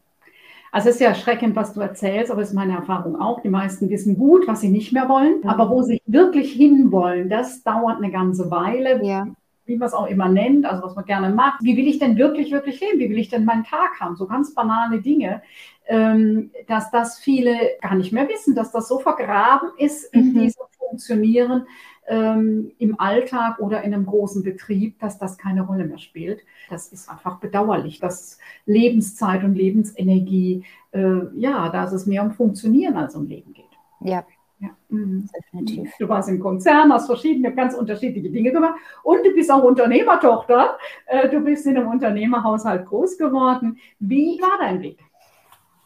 Also 0.70 0.88
es 0.88 0.94
ist 0.94 1.00
ja 1.02 1.08
erschreckend, 1.08 1.54
was 1.54 1.74
du 1.74 1.80
erzählst, 1.80 2.30
aber 2.30 2.40
es 2.40 2.48
ist 2.48 2.54
meine 2.54 2.74
Erfahrung 2.74 3.20
auch. 3.20 3.42
Die 3.42 3.50
meisten 3.50 3.90
wissen 3.90 4.16
gut, 4.16 4.48
was 4.48 4.62
sie 4.62 4.70
nicht 4.70 4.92
mehr 4.92 5.08
wollen, 5.08 5.40
mhm. 5.42 5.48
aber 5.48 5.68
wo 5.68 5.82
sie 5.82 6.00
wirklich 6.06 6.52
hinwollen, 6.52 7.28
das 7.28 7.62
dauert 7.62 7.98
eine 7.98 8.10
ganze 8.10 8.50
Weile. 8.50 9.04
Ja. 9.04 9.26
Wie 9.64 9.76
man 9.76 9.86
es 9.86 9.94
auch 9.94 10.08
immer 10.08 10.28
nennt, 10.28 10.64
also 10.64 10.82
was 10.82 10.96
man 10.96 11.04
gerne 11.04 11.30
macht. 11.30 11.62
Wie 11.62 11.76
will 11.76 11.86
ich 11.86 11.98
denn 11.98 12.16
wirklich, 12.16 12.50
wirklich 12.50 12.80
leben? 12.80 12.98
Wie 12.98 13.10
will 13.10 13.18
ich 13.18 13.28
denn 13.28 13.44
meinen 13.44 13.62
Tag 13.62 14.00
haben? 14.00 14.16
So 14.16 14.26
ganz 14.26 14.54
banale 14.54 15.00
Dinge, 15.00 15.42
ähm, 15.86 16.50
dass 16.66 16.90
das 16.90 17.18
viele 17.18 17.54
gar 17.80 17.94
nicht 17.94 18.12
mehr 18.12 18.28
wissen, 18.28 18.56
dass 18.56 18.72
das 18.72 18.88
so 18.88 18.98
vergraben 18.98 19.68
ist 19.78 20.12
in 20.12 20.32
mhm. 20.32 20.40
diesem 20.40 20.62
Funktionieren, 20.92 21.66
ähm, 22.12 22.72
im 22.78 23.00
Alltag 23.00 23.58
oder 23.58 23.82
in 23.82 23.94
einem 23.94 24.04
großen 24.04 24.42
Betrieb, 24.42 25.00
dass 25.00 25.18
das 25.18 25.38
keine 25.38 25.62
Rolle 25.62 25.86
mehr 25.86 25.96
spielt. 25.96 26.44
Das 26.68 26.88
ist 26.88 27.08
einfach 27.08 27.38
bedauerlich, 27.38 28.00
dass 28.00 28.38
Lebenszeit 28.66 29.42
und 29.44 29.54
Lebensenergie, 29.54 30.62
äh, 30.92 31.20
ja, 31.34 31.70
dass 31.70 31.92
es 31.92 32.04
mehr 32.04 32.22
um 32.22 32.32
Funktionieren 32.32 32.96
als 32.96 33.14
um 33.14 33.26
Leben 33.26 33.54
geht. 33.54 33.64
Ja. 34.00 34.24
Ja, 34.58 34.68
mhm. 34.90 35.28
definitiv. 35.34 35.90
Du 35.98 36.08
warst 36.08 36.28
im 36.28 36.38
Konzern, 36.38 36.92
hast 36.92 37.06
verschiedene, 37.06 37.52
ganz 37.52 37.74
unterschiedliche 37.74 38.30
Dinge 38.30 38.52
gemacht 38.52 38.74
und 39.02 39.24
du 39.24 39.34
bist 39.34 39.50
auch 39.50 39.64
Unternehmertochter. 39.64 40.78
Äh, 41.06 41.30
du 41.30 41.40
bist 41.40 41.66
in 41.66 41.76
einem 41.76 41.88
Unternehmerhaushalt 41.88 42.86
groß 42.86 43.18
geworden. 43.18 43.78
Wie 43.98 44.38
war 44.40 44.58
dein 44.60 44.80
Weg? 44.82 45.00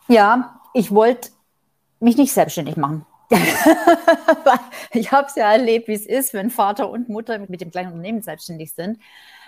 Ja, 0.08 0.60
ich 0.74 0.92
wollte 0.92 1.30
mich 2.00 2.18
nicht 2.18 2.32
selbstständig 2.32 2.76
machen. 2.76 3.06
ich 4.92 5.12
habe 5.12 5.26
es 5.26 5.34
ja 5.36 5.52
erlebt, 5.52 5.88
wie 5.88 5.94
es 5.94 6.06
ist, 6.06 6.34
wenn 6.34 6.50
Vater 6.50 6.90
und 6.90 7.08
Mutter 7.08 7.38
mit 7.38 7.60
dem 7.60 7.70
kleinen 7.70 7.88
Unternehmen 7.92 8.22
selbstständig 8.22 8.72
sind. 8.72 8.98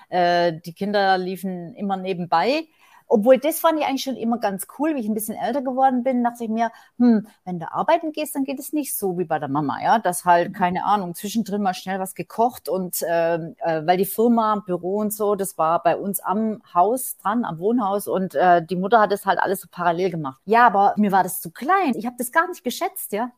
Äh, 0.09 0.55
die 0.65 0.73
Kinder 0.73 1.19
liefen 1.19 1.75
immer 1.75 1.97
nebenbei 1.97 2.67
obwohl 3.09 3.39
das 3.39 3.59
fand 3.59 3.81
ich 3.81 3.87
eigentlich 3.87 4.03
schon 4.03 4.17
immer 4.17 4.39
ganz 4.39 4.67
cool, 4.79 4.95
wie 4.95 5.01
ich 5.01 5.09
ein 5.09 5.15
bisschen 5.15 5.37
älter 5.37 5.63
geworden 5.63 6.03
bin, 6.03 6.23
dachte 6.23 6.45
ich 6.45 6.51
mir, 6.51 6.71
hm, 6.99 7.27
wenn 7.45 7.59
du 7.59 7.73
arbeiten 7.73 8.13
gehst, 8.13 8.35
dann 8.35 8.45
geht 8.45 8.59
es 8.59 8.73
nicht 8.73 8.97
so 8.97 9.19
wie 9.19 9.25
bei 9.25 9.39
der 9.39 9.49
Mama, 9.49 9.83
ja, 9.83 9.99
dass 9.99 10.25
halt, 10.25 10.51
mhm. 10.51 10.53
keine 10.53 10.85
Ahnung, 10.85 11.15
zwischendrin 11.15 11.63
mal 11.63 11.75
schnell 11.75 11.99
was 11.99 12.15
gekocht 12.15 12.69
und 12.69 13.03
äh, 13.03 13.37
äh, 13.37 13.87
weil 13.87 13.97
die 13.97 14.05
Firma, 14.05 14.63
Büro 14.65 14.99
und 14.99 15.13
so, 15.13 15.35
das 15.35 15.57
war 15.57 15.83
bei 15.83 15.97
uns 15.97 16.21
am 16.21 16.63
Haus 16.75 17.17
dran, 17.17 17.45
am 17.45 17.59
Wohnhaus 17.59 18.07
und 18.07 18.35
äh, 18.35 18.65
die 18.65 18.77
Mutter 18.77 19.01
hat 19.01 19.11
das 19.11 19.25
halt 19.25 19.39
alles 19.39 19.63
so 19.63 19.69
parallel 19.71 20.11
gemacht. 20.11 20.41
Ja, 20.45 20.67
aber 20.67 20.95
mir 20.97 21.11
war 21.11 21.23
das 21.23 21.41
zu 21.41 21.51
klein. 21.51 21.95
Ich 21.95 22.07
habe 22.07 22.17
das 22.19 22.31
gar 22.31 22.47
nicht 22.49 22.63
geschätzt, 22.63 23.13
ja. 23.13 23.31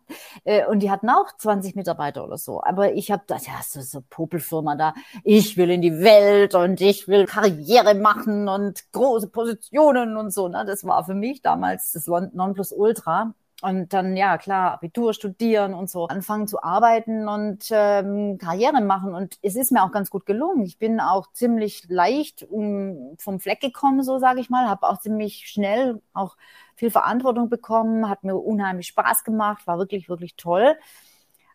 Äh, 0.45 0.66
und 0.66 0.81
die 0.81 0.90
hatten 0.90 1.09
auch 1.09 1.37
20 1.38 1.77
Mitarbeiter 1.77 2.25
oder 2.25 2.38
so. 2.38 2.62
Aber 2.62 2.92
ich 2.95 3.11
habe 3.11 3.23
das, 3.27 3.47
ja, 3.47 3.55
so, 3.64 3.81
so 3.81 4.03
Popelfirma 4.09 4.75
da. 4.75 4.95
Ich 5.23 5.57
will 5.57 5.71
in 5.71 5.83
die 5.83 6.01
Welt 6.01 6.55
und 6.55 6.81
ich 6.81 7.07
will 7.07 7.27
Karriere 7.27 7.95
machen 7.95 8.49
und 8.49 8.90
große 8.92 9.29
Positionen 9.29 9.60
Positionen 9.61 10.16
und 10.16 10.33
so. 10.33 10.49
Ne? 10.49 10.64
Das 10.66 10.85
war 10.85 11.05
für 11.05 11.14
mich 11.14 11.42
damals 11.42 11.92
das 11.92 12.07
Nonplusultra. 12.07 13.35
Und 13.62 13.92
dann, 13.92 14.16
ja, 14.16 14.38
klar, 14.38 14.73
Abitur 14.73 15.12
studieren 15.12 15.75
und 15.75 15.90
so, 15.90 16.07
anfangen 16.07 16.49
zu 16.49 16.62
arbeiten 16.62 17.29
und 17.29 17.66
ähm, 17.70 18.38
Karriere 18.38 18.81
machen. 18.81 19.14
Und 19.14 19.38
es 19.42 19.55
ist 19.55 19.70
mir 19.70 19.83
auch 19.85 19.92
ganz 19.92 20.09
gut 20.09 20.25
gelungen. 20.25 20.64
Ich 20.64 20.79
bin 20.79 20.99
auch 20.99 21.31
ziemlich 21.35 21.85
leicht 21.90 22.42
um, 22.42 23.16
vom 23.18 23.38
Fleck 23.38 23.61
gekommen, 23.61 24.03
so 24.03 24.18
sage 24.18 24.40
ich 24.40 24.49
mal, 24.49 24.66
habe 24.66 24.88
auch 24.88 24.99
ziemlich 24.99 25.46
schnell 25.46 26.01
auch 26.14 26.38
viel 26.75 26.90
Verantwortung 26.90 27.51
bekommen, 27.51 28.09
hat 28.09 28.25
mir 28.25 28.35
unheimlich 28.35 28.87
Spaß 28.87 29.25
gemacht, 29.25 29.66
war 29.66 29.77
wirklich, 29.77 30.09
wirklich 30.09 30.37
toll. 30.37 30.75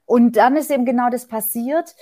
Und 0.06 0.38
dann 0.38 0.56
ist 0.58 0.70
eben 0.70 0.86
genau 0.86 1.10
das 1.10 1.28
passiert 1.28 1.96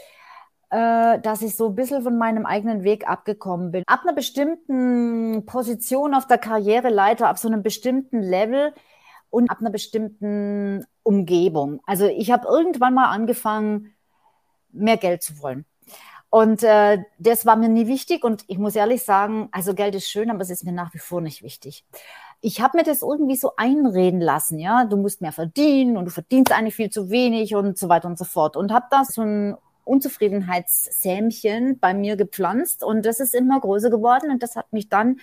äh, 0.73 1.19
dass 1.19 1.43
ich 1.43 1.55
so 1.55 1.67
ein 1.67 1.75
bisschen 1.75 2.01
von 2.01 2.17
meinem 2.17 2.47
eigenen 2.47 2.83
Weg 2.83 3.07
abgekommen 3.07 3.71
bin. 3.71 3.83
Ab 3.85 3.99
einer 4.03 4.13
bestimmten 4.13 5.45
Position 5.45 6.15
auf 6.15 6.25
der 6.25 6.39
Karriereleiter, 6.39 7.29
ab 7.29 7.37
so 7.37 7.47
einem 7.47 7.61
bestimmten 7.61 8.23
Level 8.23 8.73
und 9.29 9.51
ab 9.51 9.59
einer 9.59 9.69
bestimmten 9.69 10.83
Umgebung. 11.03 11.79
Also 11.85 12.07
ich 12.07 12.31
habe 12.31 12.47
irgendwann 12.47 12.95
mal 12.95 13.11
angefangen, 13.11 13.93
mehr 14.71 14.97
Geld 14.97 15.21
zu 15.21 15.39
wollen. 15.43 15.65
Und 16.31 16.63
äh, 16.63 17.03
das 17.19 17.45
war 17.45 17.55
mir 17.55 17.69
nie 17.69 17.85
wichtig. 17.85 18.23
Und 18.23 18.43
ich 18.47 18.57
muss 18.57 18.75
ehrlich 18.75 19.03
sagen, 19.03 19.49
also 19.51 19.75
Geld 19.75 19.93
ist 19.93 20.09
schön, 20.09 20.31
aber 20.31 20.41
es 20.41 20.49
ist 20.49 20.63
mir 20.63 20.71
nach 20.71 20.91
wie 20.95 20.99
vor 20.99 21.21
nicht 21.21 21.43
wichtig. 21.43 21.85
Ich 22.41 22.61
habe 22.61 22.77
mir 22.77 22.83
das 22.83 23.03
irgendwie 23.03 23.35
so 23.35 23.51
einreden 23.57 24.21
lassen, 24.21 24.57
ja, 24.57 24.85
du 24.85 24.97
musst 24.97 25.21
mehr 25.21 25.33
verdienen 25.33 25.97
und 25.97 26.05
du 26.05 26.11
verdienst 26.11 26.51
eigentlich 26.51 26.75
viel 26.75 26.89
zu 26.89 27.11
wenig 27.11 27.53
und 27.53 27.77
so 27.77 27.89
weiter 27.89 28.07
und 28.07 28.17
so 28.17 28.25
fort. 28.25 28.57
Und 28.57 28.71
habe 28.71 28.87
da 28.89 29.05
so 29.05 29.21
ein 29.21 29.55
Unzufriedenheitssämchen 29.85 31.79
bei 31.79 31.93
mir 31.93 32.15
gepflanzt 32.15 32.83
und 32.83 33.05
das 33.05 33.19
ist 33.19 33.35
immer 33.35 33.59
größer 33.59 33.89
geworden 33.89 34.31
und 34.31 34.43
das 34.43 34.55
hat 34.55 34.71
mich 34.73 34.89
dann 34.89 35.19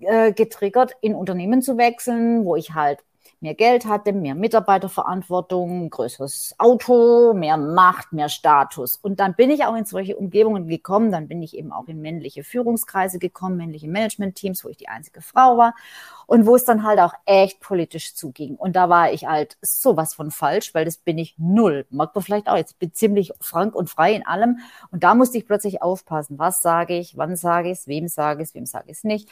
äh, 0.00 0.32
getriggert, 0.32 0.96
in 1.00 1.14
Unternehmen 1.14 1.62
zu 1.62 1.76
wechseln, 1.76 2.44
wo 2.44 2.56
ich 2.56 2.74
halt 2.74 3.04
mehr 3.42 3.54
Geld 3.54 3.84
hatte, 3.86 4.12
mehr 4.12 4.34
Mitarbeiterverantwortung, 4.34 5.90
größeres 5.90 6.54
Auto, 6.58 7.34
mehr 7.34 7.56
Macht, 7.56 8.12
mehr 8.12 8.28
Status. 8.28 8.96
Und 8.96 9.20
dann 9.20 9.34
bin 9.34 9.50
ich 9.50 9.64
auch 9.64 9.74
in 9.74 9.84
solche 9.84 10.16
Umgebungen 10.16 10.68
gekommen. 10.68 11.10
Dann 11.12 11.28
bin 11.28 11.42
ich 11.42 11.56
eben 11.56 11.72
auch 11.72 11.88
in 11.88 12.00
männliche 12.00 12.44
Führungskreise 12.44 13.18
gekommen, 13.18 13.56
männliche 13.56 13.88
Managementteams, 13.88 14.64
wo 14.64 14.68
ich 14.68 14.76
die 14.76 14.88
einzige 14.88 15.20
Frau 15.20 15.58
war 15.58 15.74
und 16.26 16.46
wo 16.46 16.54
es 16.54 16.64
dann 16.64 16.84
halt 16.84 17.00
auch 17.00 17.14
echt 17.26 17.60
politisch 17.60 18.14
zuging. 18.14 18.56
Und 18.56 18.76
da 18.76 18.88
war 18.88 19.12
ich 19.12 19.26
halt 19.26 19.58
sowas 19.60 20.14
von 20.14 20.30
falsch, 20.30 20.72
weil 20.74 20.84
das 20.84 20.96
bin 20.96 21.18
ich 21.18 21.34
null. 21.36 21.86
Mag 21.90 22.14
man 22.14 22.24
vielleicht 22.24 22.48
auch. 22.48 22.56
Jetzt 22.56 22.78
bin 22.78 22.88
ich 22.90 22.94
ziemlich 22.94 23.32
frank 23.40 23.74
und 23.74 23.90
frei 23.90 24.14
in 24.14 24.26
allem. 24.26 24.58
Und 24.90 25.02
da 25.04 25.14
musste 25.14 25.36
ich 25.36 25.46
plötzlich 25.46 25.82
aufpassen. 25.82 26.38
Was 26.38 26.62
sage 26.62 26.96
ich? 26.96 27.16
Wann 27.16 27.36
sage 27.36 27.70
ich 27.70 27.78
es? 27.78 27.88
Wem 27.88 28.08
sage 28.08 28.42
ich 28.42 28.50
es? 28.50 28.54
Wem 28.54 28.66
sage 28.66 28.84
ich 28.86 28.98
es 28.98 29.04
nicht? 29.04 29.28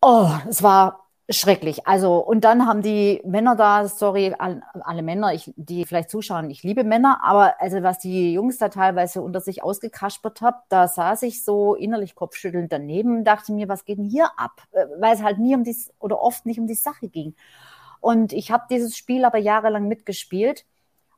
Oh, 0.00 0.30
es 0.48 0.62
war 0.62 1.01
schrecklich. 1.30 1.86
Also, 1.86 2.16
und 2.18 2.42
dann 2.44 2.66
haben 2.66 2.82
die 2.82 3.20
Männer 3.24 3.56
da, 3.56 3.86
sorry, 3.88 4.34
alle, 4.38 5.02
Männer, 5.02 5.32
ich, 5.32 5.52
die 5.56 5.84
vielleicht 5.84 6.10
zuschauen, 6.10 6.50
ich 6.50 6.62
liebe 6.62 6.84
Männer, 6.84 7.20
aber 7.22 7.60
also 7.60 7.82
was 7.82 7.98
die 7.98 8.32
Jungs 8.32 8.58
da 8.58 8.68
teilweise 8.68 9.22
unter 9.22 9.40
sich 9.40 9.62
ausgekaspert 9.62 10.40
haben, 10.40 10.56
da 10.68 10.88
saß 10.88 11.22
ich 11.22 11.44
so 11.44 11.74
innerlich 11.74 12.14
kopfschüttelnd 12.14 12.72
daneben 12.72 13.24
dachte 13.24 13.52
mir, 13.52 13.68
was 13.68 13.84
geht 13.84 13.98
denn 13.98 14.04
hier 14.04 14.30
ab? 14.36 14.62
Äh, 14.72 14.86
weil 14.98 15.14
es 15.14 15.22
halt 15.22 15.38
nie 15.38 15.54
um 15.54 15.64
die, 15.64 15.76
oder 15.98 16.20
oft 16.20 16.46
nicht 16.46 16.58
um 16.58 16.66
die 16.66 16.74
Sache 16.74 17.08
ging. 17.08 17.34
Und 18.00 18.32
ich 18.32 18.50
habe 18.50 18.64
dieses 18.68 18.96
Spiel 18.96 19.24
aber 19.24 19.38
jahrelang 19.38 19.86
mitgespielt. 19.86 20.66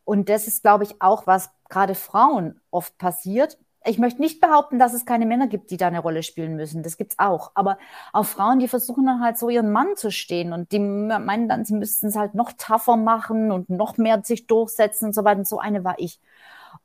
Und 0.04 0.28
das 0.28 0.46
ist, 0.46 0.62
glaube 0.62 0.84
ich, 0.84 1.00
auch 1.00 1.26
was 1.26 1.50
gerade 1.70 1.94
Frauen 1.94 2.60
oft 2.70 2.98
passiert, 2.98 3.58
ich 3.86 3.98
möchte 3.98 4.20
nicht 4.20 4.40
behaupten, 4.40 4.78
dass 4.78 4.94
es 4.94 5.04
keine 5.04 5.26
Männer 5.26 5.46
gibt, 5.46 5.70
die 5.70 5.76
da 5.76 5.88
eine 5.88 6.00
Rolle 6.00 6.22
spielen 6.22 6.56
müssen. 6.56 6.82
Das 6.82 6.96
gibt's 6.96 7.18
auch. 7.18 7.52
Aber 7.54 7.78
auch 8.12 8.24
Frauen, 8.24 8.58
die 8.58 8.68
versuchen 8.68 9.06
dann 9.06 9.22
halt 9.22 9.38
so 9.38 9.48
ihren 9.48 9.72
Mann 9.72 9.96
zu 9.96 10.10
stehen 10.10 10.52
und 10.52 10.72
die 10.72 10.78
meinen 10.78 11.48
dann, 11.48 11.64
sie 11.64 11.74
müssten 11.74 12.06
es 12.06 12.16
halt 12.16 12.34
noch 12.34 12.52
tougher 12.52 12.96
machen 12.96 13.52
und 13.52 13.68
noch 13.70 13.98
mehr 13.98 14.22
sich 14.24 14.46
durchsetzen 14.46 15.06
und 15.06 15.14
so 15.14 15.24
weiter. 15.24 15.38
Und 15.38 15.48
so 15.48 15.58
eine 15.58 15.84
war 15.84 15.96
ich. 15.98 16.20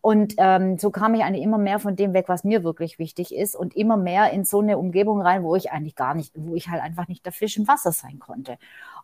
Und 0.02 0.36
ähm, 0.38 0.78
so 0.78 0.92
kam 0.92 1.14
ich 1.16 1.24
eigentlich 1.24 1.44
immer 1.44 1.58
mehr 1.58 1.80
von 1.80 1.96
dem 1.96 2.14
weg, 2.14 2.26
was 2.30 2.44
mir 2.44 2.64
wirklich 2.64 3.00
wichtig 3.00 3.36
ist 3.36 3.56
und 3.56 3.76
immer 3.76 3.98
mehr 3.98 4.32
in 4.32 4.46
so 4.46 4.60
eine 4.62 4.78
Umgebung 4.78 5.22
rein, 5.22 5.44
wo 5.44 5.56
ich 5.56 5.72
eigentlich 5.72 5.96
gar 5.96 6.14
nicht, 6.14 6.34
wo 6.36 6.56
ich 6.56 6.70
halt 6.70 6.82
einfach 6.82 7.08
nicht 7.08 7.26
der 7.26 7.34
Fisch 7.34 7.58
im 7.58 7.68
Wasser 7.68 7.92
sein 7.92 8.20
konnte. 8.20 8.58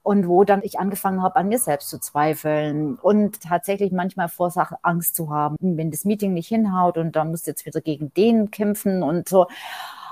Und 0.06 0.28
wo 0.28 0.44
dann 0.44 0.62
ich 0.62 0.78
angefangen 0.78 1.24
habe, 1.24 1.38
an 1.38 1.48
mir 1.48 1.58
selbst 1.58 1.89
zu 1.89 2.00
zweifeln 2.00 3.00
und 3.02 3.41
tatsächlich 3.41 3.91
manchmal 3.91 4.30
vor 4.30 4.52
Sachen 4.52 4.78
Angst 4.84 5.15
zu 5.15 5.32
haben, 5.32 5.56
wenn 5.60 5.89
das 5.89 6.06
Meeting 6.06 6.36
nicht 6.36 6.48
hinhaut 6.48 7.00
und 7.00 7.15
da 7.15 7.26
musst 7.26 7.48
du 7.48 7.52
jetzt 7.52 7.65
wieder 7.65 7.82
gegen 7.82 8.13
den 8.13 8.52
kämpfen 8.52 9.02
und 9.02 9.28
so. 9.28 9.48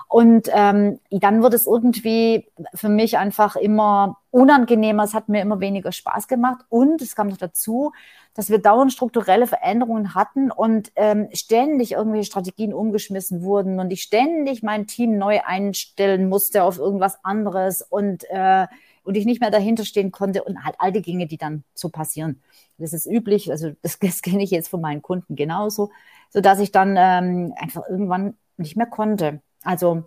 Und 0.07 0.49
ähm, 0.51 0.99
dann 1.11 1.43
wird 1.43 1.53
es 1.53 1.67
irgendwie 1.67 2.47
für 2.73 2.89
mich 2.89 3.19
einfach 3.19 3.55
immer 3.55 4.17
unangenehmer. 4.31 5.03
Es 5.03 5.13
hat 5.13 5.29
mir 5.29 5.41
immer 5.41 5.59
weniger 5.59 5.91
Spaß 5.91 6.27
gemacht. 6.27 6.65
Und 6.69 6.99
es 7.03 7.15
kam 7.15 7.27
noch 7.27 7.37
dazu, 7.37 7.91
dass 8.33 8.49
wir 8.49 8.57
dauernd 8.57 8.91
strukturelle 8.91 9.45
Veränderungen 9.45 10.15
hatten 10.15 10.49
und 10.49 10.91
ähm, 10.95 11.29
ständig 11.33 11.91
irgendwelche 11.91 12.25
Strategien 12.25 12.73
umgeschmissen 12.73 13.43
wurden 13.43 13.79
und 13.79 13.91
ich 13.91 14.01
ständig 14.01 14.63
mein 14.63 14.87
Team 14.87 15.19
neu 15.19 15.41
einstellen 15.45 16.29
musste 16.29 16.63
auf 16.63 16.79
irgendwas 16.79 17.23
anderes 17.23 17.83
und, 17.83 18.23
äh, 18.31 18.65
und 19.03 19.15
ich 19.15 19.25
nicht 19.25 19.41
mehr 19.41 19.51
dahinter 19.51 19.85
stehen 19.85 20.11
konnte 20.11 20.43
und 20.43 20.63
halt 20.63 20.75
all 20.79 20.91
die 20.91 21.01
Dinge, 21.01 21.27
die 21.27 21.37
dann 21.37 21.63
so 21.73 21.89
passieren. 21.89 22.41
Das 22.77 22.93
ist 22.93 23.05
üblich, 23.05 23.51
also 23.51 23.71
das, 23.81 23.99
das 24.01 24.21
kenne 24.21 24.43
ich 24.43 24.51
jetzt 24.51 24.69
von 24.69 24.81
meinen 24.81 25.01
Kunden 25.01 25.35
genauso, 25.35 25.91
so 26.29 26.41
dass 26.41 26.59
ich 26.59 26.71
dann 26.71 26.95
ähm, 26.97 27.53
einfach 27.57 27.83
irgendwann 27.89 28.35
nicht 28.57 28.75
mehr 28.75 28.87
konnte. 28.87 29.41
Also 29.63 30.03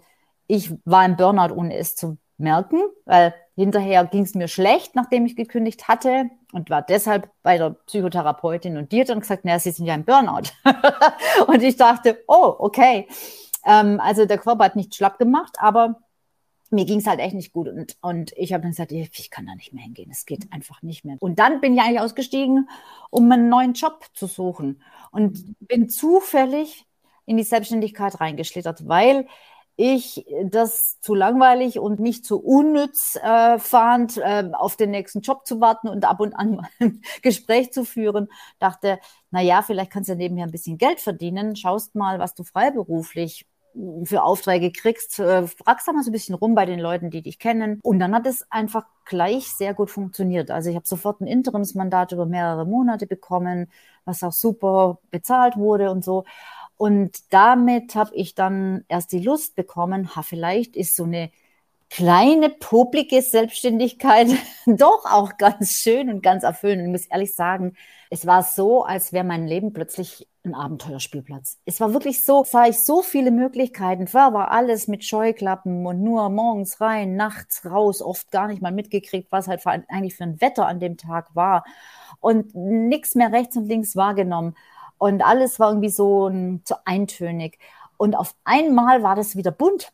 ich 0.47 0.73
war 0.85 1.05
im 1.05 1.17
Burnout, 1.17 1.55
ohne 1.55 1.77
es 1.77 1.97
zu 1.97 2.19
merken, 2.39 2.81
weil 3.05 3.35
hinterher 3.55 4.05
ging 4.05 4.23
es 4.23 4.35
mir 4.35 4.49
schlecht, 4.49 4.95
nachdem 4.95 5.25
ich 5.27 5.37
gekündigt 5.37 5.89
hatte 5.89 6.31
und 6.53 6.69
war 6.69 6.83
deshalb 6.83 7.31
bei 7.43 7.57
der 7.57 7.71
Psychotherapeutin 7.71 8.77
und 8.77 8.93
die 8.93 9.01
hat 9.01 9.09
dann 9.09 9.21
gesagt, 9.21 9.45
naja, 9.45 9.59
Sie 9.59 9.71
sind 9.71 9.87
ja 9.87 9.95
im 9.95 10.05
Burnout. 10.05 10.51
und 11.47 11.63
ich 11.63 11.77
dachte, 11.77 12.23
oh, 12.29 12.55
okay. 12.59 13.09
Ähm, 13.65 13.99
also 14.01 14.27
der 14.27 14.39
Körper 14.39 14.65
hat 14.65 14.77
nicht 14.77 14.95
schlapp 14.95 15.19
gemacht, 15.19 15.57
aber 15.59 16.03
mir 16.71 16.85
ging 16.85 16.99
es 16.99 17.07
halt 17.07 17.21
echt 17.21 17.35
nicht 17.35 17.53
gut. 17.53 17.69
Und, 17.69 17.97
und 18.01 18.33
ich 18.37 18.53
habe 18.53 18.63
dann 18.63 18.73
gesagt, 18.73 18.93
ich 18.93 19.31
kann 19.31 19.47
da 19.47 19.55
nicht 19.55 19.73
mehr 19.73 19.85
hingehen. 19.85 20.11
Es 20.11 20.27
geht 20.27 20.53
einfach 20.53 20.83
nicht 20.83 21.05
mehr. 21.05 21.17
Und 21.21 21.39
dann 21.39 21.61
bin 21.61 21.75
ich 21.75 21.81
eigentlich 21.81 22.01
ausgestiegen, 22.01 22.69
um 23.11 23.31
einen 23.31 23.49
neuen 23.49 23.75
Job 23.75 24.05
zu 24.15 24.27
suchen. 24.27 24.83
Und 25.11 25.57
bin 25.61 25.89
zufällig 25.89 26.87
in 27.25 27.37
die 27.37 27.43
Selbstständigkeit 27.43 28.21
reingeschlittert, 28.21 28.89
weil 28.89 29.27
ich 29.77 30.25
das 30.45 31.01
zu 31.01 31.15
langweilig 31.15 31.79
und 31.79 32.01
nicht 32.01 32.25
zu 32.25 32.39
unnütz 32.39 33.17
äh, 33.17 33.59
fand, 33.59 34.17
äh, 34.17 34.51
auf 34.53 34.77
den 34.77 34.91
nächsten 34.91 35.21
Job 35.21 35.47
zu 35.47 35.61
warten 35.61 35.89
und 35.89 36.07
ab 36.07 36.21
und 36.21 36.33
an 36.35 36.67
ein 36.81 37.03
Gespräch 37.23 37.73
zu 37.73 37.85
führen, 37.85 38.29
dachte, 38.59 38.99
na 39.31 39.43
ja, 39.43 39.61
vielleicht 39.61 39.91
kannst 39.91 40.09
du 40.09 40.17
nebenher 40.17 40.47
ein 40.47 40.51
bisschen 40.53 40.79
Geld 40.79 41.01
verdienen, 41.01 41.57
schaust 41.57 41.95
mal, 41.95 42.19
was 42.19 42.35
du 42.35 42.43
freiberuflich 42.43 43.47
für 44.05 44.23
Aufträge 44.23 44.73
kriegst, 44.73 45.19
äh, 45.19 45.47
fragst 45.47 45.87
da 45.87 45.93
mal 45.93 46.03
so 46.03 46.11
ein 46.11 46.13
bisschen 46.13 46.35
rum 46.35 46.55
bei 46.55 46.67
den 46.67 46.79
Leuten, 46.81 47.11
die 47.11 47.23
dich 47.23 47.39
kennen. 47.39 47.81
Und 47.83 47.99
dann 47.99 48.15
hat 48.15 48.27
es 48.27 48.51
einfach 48.51 48.87
gleich 49.05 49.49
sehr 49.49 49.75
gut 49.75 49.91
funktioniert. 49.91 50.51
Also 50.51 50.71
ich 50.71 50.77
habe 50.77 50.87
sofort 50.87 51.21
ein 51.21 51.27
Interimsmandat 51.27 52.13
über 52.13 52.27
mehrere 52.27 52.67
Monate 52.67 53.07
bekommen, 53.07 53.71
was 54.05 54.23
auch 54.23 54.33
super 54.33 54.99
bezahlt 55.11 55.57
wurde 55.57 55.91
und 55.91 56.05
so. 56.05 56.25
Und 56.77 57.33
damit 57.33 57.95
habe 57.95 58.15
ich 58.15 58.35
dann 58.35 58.85
erst 58.89 59.13
die 59.13 59.21
Lust 59.21 59.57
bekommen, 59.57 60.15
ha, 60.15 60.23
vielleicht 60.23 60.77
ist 60.77 60.97
so 60.97 61.05
eine 61.05 61.31
kleine, 61.91 62.51
poplige 62.51 63.23
Selbstständigkeit 63.23 64.29
doch 64.67 65.05
auch 65.05 65.37
ganz 65.37 65.73
schön 65.73 66.11
und 66.11 66.23
ganz 66.23 66.43
erfüllend. 66.43 66.81
Und 66.81 66.87
ich 66.87 67.03
muss 67.03 67.11
ehrlich 67.11 67.35
sagen, 67.35 67.75
es 68.11 68.27
war 68.27 68.43
so, 68.43 68.85
als 68.85 69.13
wäre 69.13 69.25
mein 69.25 69.47
Leben 69.47 69.73
plötzlich 69.73 70.29
ein 70.45 70.55
Abenteuerspielplatz. 70.55 71.59
Es 71.65 71.81
war 71.81 71.93
wirklich 71.93 72.25
so, 72.25 72.45
sah 72.45 72.67
ich 72.67 72.85
so 72.85 73.03
viele 73.03 73.31
Möglichkeiten. 73.31 74.07
Vorher 74.07 74.33
war 74.33 74.51
alles 74.53 74.89
mit 74.89 75.05
Scheuklappen 75.05 75.87
und 75.87 76.03
nur 76.03 76.29
morgens 76.31 76.81
rein, 76.81 77.17
nachts 77.17 77.65
raus, 77.65 78.01
oft 78.01 78.31
gar 78.31 78.47
nicht 78.47 78.63
mal 78.63 78.73
mitgekriegt, 78.73 79.33
was 79.33 79.49
halt 79.49 79.67
eigentlich 79.67 80.17
für 80.17 80.25
ein 80.25 80.41
Wetter 80.41 80.67
an 80.67 80.81
dem 80.81 80.97
Tag 80.97 81.35
war. 81.35 81.65
Und 82.21 82.55
nichts 82.55 83.15
mehr 83.15 83.33
rechts 83.33 83.57
und 83.57 83.67
links 83.67 83.97
wahrgenommen. 83.97 84.57
Und 84.99 85.23
alles 85.23 85.59
war 85.61 85.71
irgendwie 85.71 85.91
so, 85.91 86.31
so 86.65 86.77
eintönig. 86.85 87.59
Und 87.97 88.15
auf 88.15 88.35
einmal 88.45 89.03
war 89.03 89.17
das 89.17 89.37
wieder 89.37 89.51
bunt. 89.51 89.93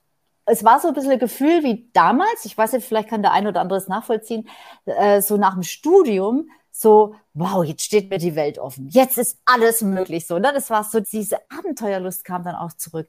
Es 0.52 0.64
war 0.64 0.80
so 0.80 0.88
ein 0.88 0.94
bisschen 0.94 1.12
ein 1.12 1.18
Gefühl 1.18 1.62
wie 1.62 1.88
damals, 1.94 2.44
ich 2.44 2.58
weiß 2.58 2.74
nicht, 2.74 2.86
vielleicht 2.86 3.08
kann 3.08 3.22
der 3.22 3.32
ein 3.32 3.46
oder 3.46 3.62
andere 3.62 3.78
es 3.78 3.88
nachvollziehen, 3.88 4.46
äh, 4.84 5.22
so 5.22 5.38
nach 5.38 5.54
dem 5.54 5.62
Studium, 5.62 6.50
so, 6.70 7.14
wow, 7.32 7.64
jetzt 7.64 7.84
steht 7.84 8.10
mir 8.10 8.18
die 8.18 8.34
Welt 8.36 8.58
offen. 8.58 8.90
Jetzt 8.90 9.16
ist 9.16 9.38
alles 9.46 9.80
möglich. 9.80 10.26
So, 10.26 10.38
ne? 10.38 10.52
Das 10.52 10.68
war 10.68 10.84
so, 10.84 11.00
diese 11.00 11.38
Abenteuerlust 11.50 12.24
kam 12.26 12.44
dann 12.44 12.54
auch 12.54 12.74
zurück. 12.74 13.08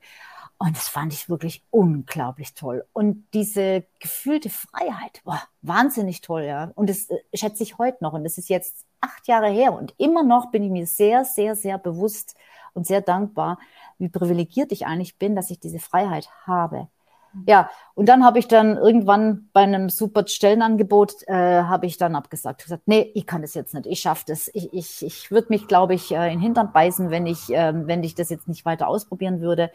Und 0.58 0.78
das 0.78 0.88
fand 0.88 1.12
ich 1.12 1.28
wirklich 1.28 1.66
unglaublich 1.70 2.54
toll. 2.54 2.86
Und 2.94 3.26
diese 3.34 3.84
gefühlte 4.00 4.50
Freiheit, 4.50 5.20
war 5.26 5.44
wahnsinnig 5.62 6.22
toll, 6.22 6.44
ja. 6.44 6.72
Und 6.76 6.90
das 6.90 7.10
äh, 7.10 7.18
schätze 7.34 7.64
ich 7.64 7.78
heute 7.78 7.98
noch. 8.02 8.14
Und 8.14 8.24
das 8.24 8.38
ist 8.38 8.48
jetzt 8.48 8.86
acht 9.02 9.28
Jahre 9.28 9.50
her. 9.50 9.74
Und 9.74 9.94
immer 9.98 10.24
noch 10.24 10.50
bin 10.50 10.64
ich 10.64 10.72
mir 10.72 10.88
sehr, 10.88 11.26
sehr, 11.26 11.58
sehr 11.58 11.78
bewusst 11.78 12.36
und 12.74 12.88
sehr 12.88 13.02
dankbar, 13.02 13.60
wie 13.98 14.08
privilegiert 14.08 14.72
ich 14.72 14.86
eigentlich 14.86 15.18
bin, 15.18 15.36
dass 15.36 15.50
ich 15.50 15.60
diese 15.60 15.80
Freiheit 15.80 16.30
habe. 16.48 16.88
Ja, 17.48 17.70
und 17.96 18.08
dann 18.08 18.24
habe 18.24 18.38
ich 18.38 18.48
dann 18.48 18.78
irgendwann 18.78 19.50
bei 19.54 19.62
einem 19.62 19.90
super 19.90 20.28
Stellenangebot, 20.28 21.28
äh, 21.28 21.64
habe 21.64 21.88
ich 21.88 21.98
dann 21.98 22.16
abgesagt. 22.16 22.62
Ich 22.62 22.66
gesagt, 22.66 22.84
nee, 22.88 23.12
ich 23.16 23.26
kann 23.26 23.42
das 23.42 23.56
jetzt 23.56 23.74
nicht, 23.74 23.88
ich 23.88 24.00
schaffe 24.02 24.26
das. 24.28 24.50
Ich, 24.54 24.72
ich, 24.72 25.04
ich 25.04 25.32
würde 25.32 25.48
mich, 25.50 25.68
glaube 25.68 25.96
ich, 25.96 26.12
äh, 26.12 26.28
in 26.28 26.34
den 26.34 26.40
Hintern 26.42 26.72
beißen, 26.72 27.10
wenn 27.10 27.26
ich, 27.26 27.50
äh, 27.52 27.74
wenn 27.88 28.04
ich 28.04 28.14
das 28.16 28.30
jetzt 28.30 28.48
nicht 28.48 28.66
weiter 28.66 28.88
ausprobieren 28.88 29.42
würde. 29.42 29.72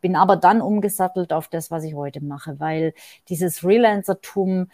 Bin 0.00 0.16
aber 0.16 0.36
dann 0.36 0.62
umgesattelt 0.62 1.32
auf 1.32 1.48
das, 1.48 1.70
was 1.70 1.84
ich 1.84 1.94
heute 1.94 2.24
mache, 2.24 2.58
weil 2.60 2.94
dieses 3.28 3.58
Freelancertum 3.58 4.68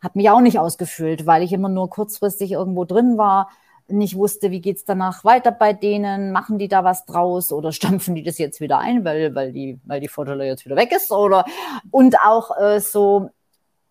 hat 0.00 0.16
mich 0.16 0.28
auch 0.30 0.40
nicht 0.40 0.58
ausgefüllt, 0.58 1.24
weil 1.24 1.42
ich 1.42 1.52
immer 1.52 1.68
nur 1.68 1.88
kurzfristig 1.88 2.52
irgendwo 2.52 2.84
drin 2.84 3.16
war 3.16 3.48
nicht 3.88 4.16
wusste, 4.16 4.50
wie 4.50 4.60
geht's 4.60 4.84
danach 4.84 5.24
weiter 5.24 5.52
bei 5.52 5.72
denen, 5.72 6.32
machen 6.32 6.58
die 6.58 6.68
da 6.68 6.84
was 6.84 7.04
draus 7.06 7.52
oder 7.52 7.72
stampfen 7.72 8.14
die 8.14 8.22
das 8.22 8.38
jetzt 8.38 8.60
wieder 8.60 8.78
ein, 8.78 9.04
weil, 9.04 9.34
weil 9.34 9.52
die, 9.52 9.80
weil 9.84 10.00
die 10.00 10.08
Vorteile 10.08 10.46
jetzt 10.46 10.64
wieder 10.64 10.76
weg 10.76 10.92
ist 10.92 11.12
oder 11.12 11.44
und 11.90 12.16
auch 12.24 12.50
äh, 12.58 12.80
so, 12.80 13.30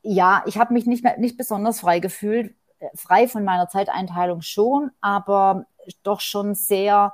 ja, 0.01 0.43
ich 0.45 0.57
habe 0.57 0.73
mich 0.73 0.85
nicht 0.85 1.03
mehr, 1.03 1.17
nicht 1.17 1.37
besonders 1.37 1.79
frei 1.79 1.99
gefühlt, 1.99 2.55
äh, 2.79 2.87
frei 2.95 3.27
von 3.27 3.43
meiner 3.43 3.69
Zeiteinteilung 3.69 4.41
schon, 4.41 4.91
aber 5.01 5.65
doch 6.03 6.19
schon 6.19 6.55
sehr, 6.55 7.13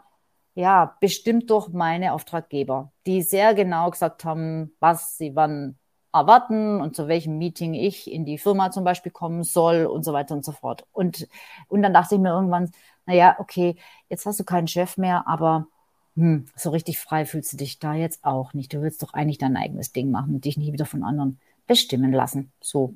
ja, 0.56 0.98
bestimmt 1.00 1.50
durch 1.50 1.70
meine 1.70 2.14
Auftraggeber, 2.14 2.92
die 3.06 3.22
sehr 3.22 3.54
genau 3.54 3.90
gesagt 3.92 4.26
haben, 4.26 4.76
was 4.80 5.18
sie 5.18 5.36
wann 5.36 5.78
erwarten 6.14 6.82
und 6.82 6.96
zu 6.96 7.08
welchem 7.08 7.38
Meeting 7.38 7.74
ich 7.74 8.12
in 8.12 8.26
die 8.26 8.38
Firma 8.38 8.72
zum 8.72 8.84
Beispiel 8.84 9.12
kommen 9.12 9.44
soll 9.44 9.86
und 9.86 10.04
so 10.04 10.14
weiter 10.14 10.36
und 10.36 10.44
so 10.44 10.52
fort. 10.52 10.86
Und, 10.92 11.28
und 11.68 11.82
dann 11.82 11.94
dachte 11.94 12.16
ich 12.16 12.22
mir 12.22 12.34
irgendwann, 12.34 12.72
naja, 13.06 13.36
okay, 13.40 13.76
jetzt 14.10 14.26
hast 14.26 14.40
du 14.40 14.44
keinen 14.44 14.68
Chef 14.68 14.98
mehr, 14.98 15.28
aber 15.28 15.68
hm, 16.16 16.48
so 16.56 16.70
richtig 16.72 17.00
frei 17.00 17.26
fühlst 17.26 17.54
du 17.54 17.58
dich 17.58 17.80
da 17.80 17.94
jetzt 17.94 18.24
auch 18.24 18.54
nicht. 18.54 18.74
Du 18.74 18.82
willst 18.82 19.02
doch 19.02 19.14
eigentlich 19.14 19.38
dein 19.38 19.58
eigenes 19.58 19.94
Ding 19.94 20.12
machen 20.12 20.36
und 20.36 20.46
dich 20.46 20.58
nicht 20.58 20.74
wieder 20.74 20.86
von 20.86 21.04
anderen 21.04 21.40
bestimmen 21.68 22.12
lassen. 22.12 22.52
So. 22.60 22.96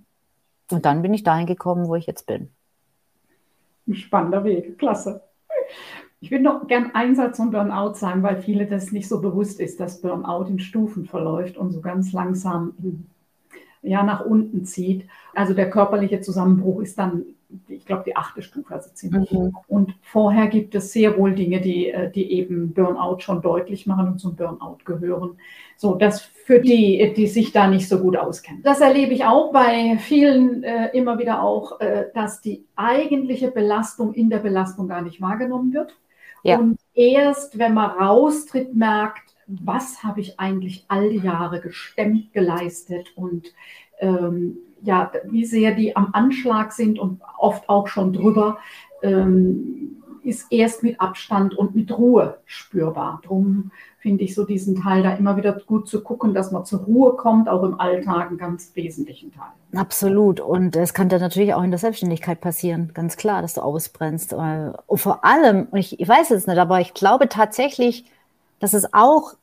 Und 0.70 0.86
dann 0.86 1.02
bin 1.02 1.14
ich 1.14 1.24
dahin 1.24 1.46
gekommen, 1.46 1.88
wo 1.88 1.96
ich 1.96 2.08
jetzt 2.08 2.26
bin. 2.26 2.52
Ein 3.88 3.96
spannender 3.96 4.44
Weg, 4.44 4.78
klasse. 4.78 5.24
Ich 6.26 6.32
würde 6.32 6.44
noch 6.44 6.66
gern 6.66 6.90
Einsatz 6.96 7.38
und 7.38 7.52
Burnout 7.52 7.94
sagen, 7.94 8.24
weil 8.24 8.42
viele 8.42 8.66
das 8.66 8.92
nicht 8.92 9.08
so 9.08 9.22
bewusst 9.22 9.60
ist, 9.60 9.80
dass 9.80 10.02
Burnout 10.02 10.46
in 10.46 10.58
Stufen 10.58 11.06
verläuft 11.06 11.56
und 11.56 11.70
so 11.70 11.82
ganz 11.82 12.14
langsam 12.14 12.74
in, 12.82 13.06
ja, 13.84 14.02
nach 14.02 14.26
unten 14.26 14.66
zieht. 14.66 15.06
Also 15.36 15.54
der 15.54 15.70
körperliche 15.70 16.22
Zusammenbruch 16.22 16.82
ist 16.82 16.98
dann, 16.98 17.26
ich 17.68 17.86
glaube, 17.86 18.06
die 18.08 18.16
achte 18.16 18.42
Stufe, 18.42 18.74
also 18.74 18.90
ziemlich. 18.92 19.32
Mhm. 19.32 19.56
Und 19.68 19.94
vorher 20.02 20.48
gibt 20.48 20.74
es 20.74 20.92
sehr 20.92 21.16
wohl 21.16 21.36
Dinge, 21.36 21.62
die, 21.62 21.92
äh, 21.92 22.10
die 22.10 22.32
eben 22.32 22.74
Burnout 22.74 23.20
schon 23.20 23.44
deutlich 23.44 23.86
machen 23.86 24.08
und 24.08 24.18
zum 24.18 24.36
Burnout 24.36 24.80
gehören. 24.84 25.38
So, 25.78 25.94
das 25.94 26.22
für 26.22 26.60
die, 26.60 27.14
die 27.16 27.28
sich 27.28 27.52
da 27.52 27.68
nicht 27.68 27.88
so 27.88 28.00
gut 28.00 28.18
auskennen. 28.18 28.64
Das 28.64 28.82
erlebe 28.82 29.14
ich 29.14 29.26
auch 29.26 29.54
bei 29.54 30.00
vielen 30.00 30.64
äh, 30.64 30.88
immer 30.98 31.20
wieder 31.20 31.44
auch, 31.44 31.80
äh, 31.82 32.06
dass 32.16 32.42
die 32.42 32.66
eigentliche 32.76 33.52
Belastung 33.52 34.16
in 34.16 34.32
der 34.32 34.40
Belastung 34.40 34.88
gar 34.88 35.04
nicht 35.04 35.22
wahrgenommen 35.22 35.72
wird. 35.72 35.96
Ja. 36.46 36.60
Und 36.60 36.78
erst, 36.94 37.58
wenn 37.58 37.74
man 37.74 37.90
raustritt, 37.90 38.76
merkt, 38.76 39.36
was 39.48 40.04
habe 40.04 40.22
ich 40.22 40.40
eigentlich 40.40 40.86
all 40.88 41.10
die 41.10 41.18
Jahre 41.18 41.60
gestemmt, 41.60 42.34
geleistet 42.34 43.08
und 43.16 43.52
ähm, 44.00 44.58
ja, 44.84 45.12
wie 45.24 45.46
sehr 45.46 45.74
die 45.74 45.96
am 45.96 46.10
Anschlag 46.14 46.72
sind 46.72 47.00
und 47.00 47.22
oft 47.40 47.68
auch 47.68 47.88
schon 47.88 48.14
drüber, 48.14 48.60
ähm, 49.02 50.04
ist 50.26 50.52
erst 50.52 50.84
mit 50.84 51.00
Abstand 51.00 51.56
und 51.56 51.76
mit 51.76 51.96
Ruhe 51.96 52.38
spürbar. 52.46 53.22
Drum 53.24 53.72
finde 54.00 54.24
ich 54.24 54.36
so 54.36 54.46
diesen 54.46 54.82
Teil 54.82 55.04
da 55.04 55.16
immer 55.16 55.38
wieder 55.38 55.54
gut 55.54 55.88
zu 55.88 56.04
gucken, 56.04 56.34
dass 56.34 56.52
man 56.52 56.66
zur 56.66 56.82
Ruhe 56.82 57.14
kommt, 57.16 57.50
auch 57.50 57.64
im 57.64 57.80
Alltag 57.80 58.28
einen 58.28 58.38
ganz 58.38 58.72
wesentlichen 58.76 59.32
Teil. 59.34 59.80
Absolut. 59.80 60.40
Und 60.40 60.76
es 60.76 60.94
kann 60.94 61.10
dann 61.10 61.22
natürlich 61.22 61.54
auch 61.54 61.64
in 61.64 61.72
der 61.72 61.80
Selbstständigkeit 61.80 62.42
passieren, 62.42 62.92
ganz 62.94 63.18
klar, 63.18 63.42
dass 63.42 63.56
du 63.56 63.62
ausbrennst. 63.62 64.34
Und 64.34 64.76
vor 64.96 65.26
allem, 65.26 65.68
ich, 65.74 65.98
weiß 66.00 66.32
es 66.32 66.48
nicht, 66.48 66.58
aber 66.58 66.82
ich 66.82 66.94
glaube 66.94 67.30
tatsächlich, 67.30 68.06
das 68.60 68.74
ist 68.74 68.94
auch 68.94 69.34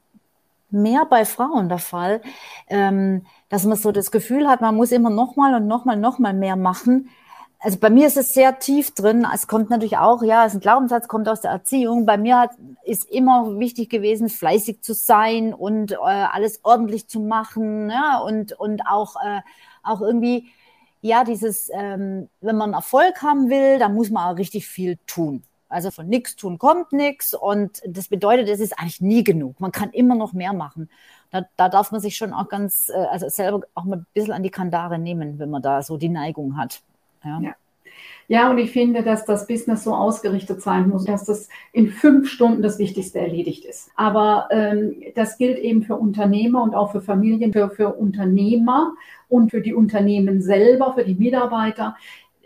mehr 0.70 1.06
bei 1.08 1.24
Frauen 1.24 1.68
der 1.68 1.78
Fall, 1.78 2.22
ähm, 2.68 3.26
dass 3.48 3.64
man 3.64 3.76
so 3.76 3.92
das 3.92 4.10
Gefühl 4.10 4.48
hat, 4.48 4.60
man 4.60 4.74
muss 4.74 4.92
immer 4.92 5.10
noch 5.10 5.36
mal 5.36 5.54
und 5.54 5.66
noch 5.66 5.84
mal, 5.84 5.96
noch 5.96 6.18
mal 6.18 6.34
mehr 6.34 6.56
machen. 6.56 7.10
Also 7.64 7.78
bei 7.78 7.90
mir 7.90 8.08
ist 8.08 8.16
es 8.16 8.34
sehr 8.34 8.58
tief 8.58 8.90
drin. 8.90 9.24
Es 9.32 9.46
kommt 9.46 9.70
natürlich 9.70 9.96
auch, 9.96 10.24
ja, 10.24 10.44
es 10.44 10.52
ist 10.52 10.58
ein 10.58 10.60
Glaubenssatz, 10.62 11.06
kommt 11.06 11.28
aus 11.28 11.42
der 11.42 11.52
Erziehung. 11.52 12.06
Bei 12.06 12.18
mir 12.18 12.36
hat, 12.40 12.50
ist 12.84 13.08
immer 13.08 13.56
wichtig 13.60 13.88
gewesen, 13.88 14.28
fleißig 14.28 14.82
zu 14.82 14.94
sein 14.94 15.54
und 15.54 15.92
äh, 15.92 15.96
alles 15.96 16.64
ordentlich 16.64 17.06
zu 17.08 17.20
machen, 17.20 17.88
ja, 17.88 18.18
und 18.18 18.52
und 18.52 18.82
auch 18.88 19.14
äh, 19.24 19.42
auch 19.84 20.00
irgendwie 20.00 20.48
ja 21.02 21.22
dieses, 21.22 21.70
ähm, 21.72 22.28
wenn 22.40 22.56
man 22.56 22.72
Erfolg 22.72 23.22
haben 23.22 23.48
will, 23.48 23.78
dann 23.78 23.94
muss 23.94 24.10
man 24.10 24.32
auch 24.32 24.38
richtig 24.38 24.66
viel 24.66 24.98
tun. 25.06 25.44
Also 25.68 25.92
von 25.92 26.08
nichts 26.08 26.36
tun 26.36 26.58
kommt 26.58 26.92
nichts 26.92 27.32
und 27.32 27.80
das 27.86 28.08
bedeutet, 28.08 28.48
es 28.48 28.60
ist 28.60 28.78
eigentlich 28.78 29.00
nie 29.00 29.24
genug. 29.24 29.60
Man 29.60 29.72
kann 29.72 29.90
immer 29.90 30.16
noch 30.16 30.32
mehr 30.32 30.52
machen. 30.52 30.90
Da, 31.30 31.46
da 31.56 31.68
darf 31.68 31.92
man 31.92 32.00
sich 32.00 32.16
schon 32.16 32.32
auch 32.32 32.48
ganz, 32.48 32.88
äh, 32.88 33.06
also 33.10 33.28
selber 33.28 33.62
auch 33.74 33.84
mal 33.84 33.98
ein 33.98 34.06
bisschen 34.14 34.32
an 34.32 34.42
die 34.42 34.50
Kandare 34.50 34.98
nehmen, 34.98 35.38
wenn 35.38 35.50
man 35.50 35.62
da 35.62 35.82
so 35.82 35.96
die 35.96 36.08
Neigung 36.08 36.56
hat. 36.56 36.82
Ja. 37.24 37.40
ja. 37.40 37.54
Ja, 38.28 38.50
und 38.50 38.56
ich 38.56 38.70
finde, 38.70 39.02
dass 39.02 39.26
das 39.26 39.46
Business 39.46 39.84
so 39.84 39.94
ausgerichtet 39.94 40.62
sein 40.62 40.88
muss, 40.88 41.04
dass 41.04 41.24
das 41.24 41.48
in 41.72 41.88
fünf 41.88 42.30
Stunden 42.30 42.62
das 42.62 42.78
Wichtigste 42.78 43.18
erledigt 43.18 43.64
ist. 43.64 43.90
Aber 43.94 44.48
ähm, 44.50 44.94
das 45.14 45.36
gilt 45.36 45.58
eben 45.58 45.82
für 45.82 45.96
Unternehmer 45.96 46.62
und 46.62 46.74
auch 46.74 46.92
für 46.92 47.02
Familien, 47.02 47.52
für, 47.52 47.68
für 47.68 47.92
Unternehmer 47.92 48.94
und 49.28 49.50
für 49.50 49.60
die 49.60 49.74
Unternehmen 49.74 50.40
selber, 50.40 50.94
für 50.94 51.04
die 51.04 51.14
Mitarbeiter 51.14 51.96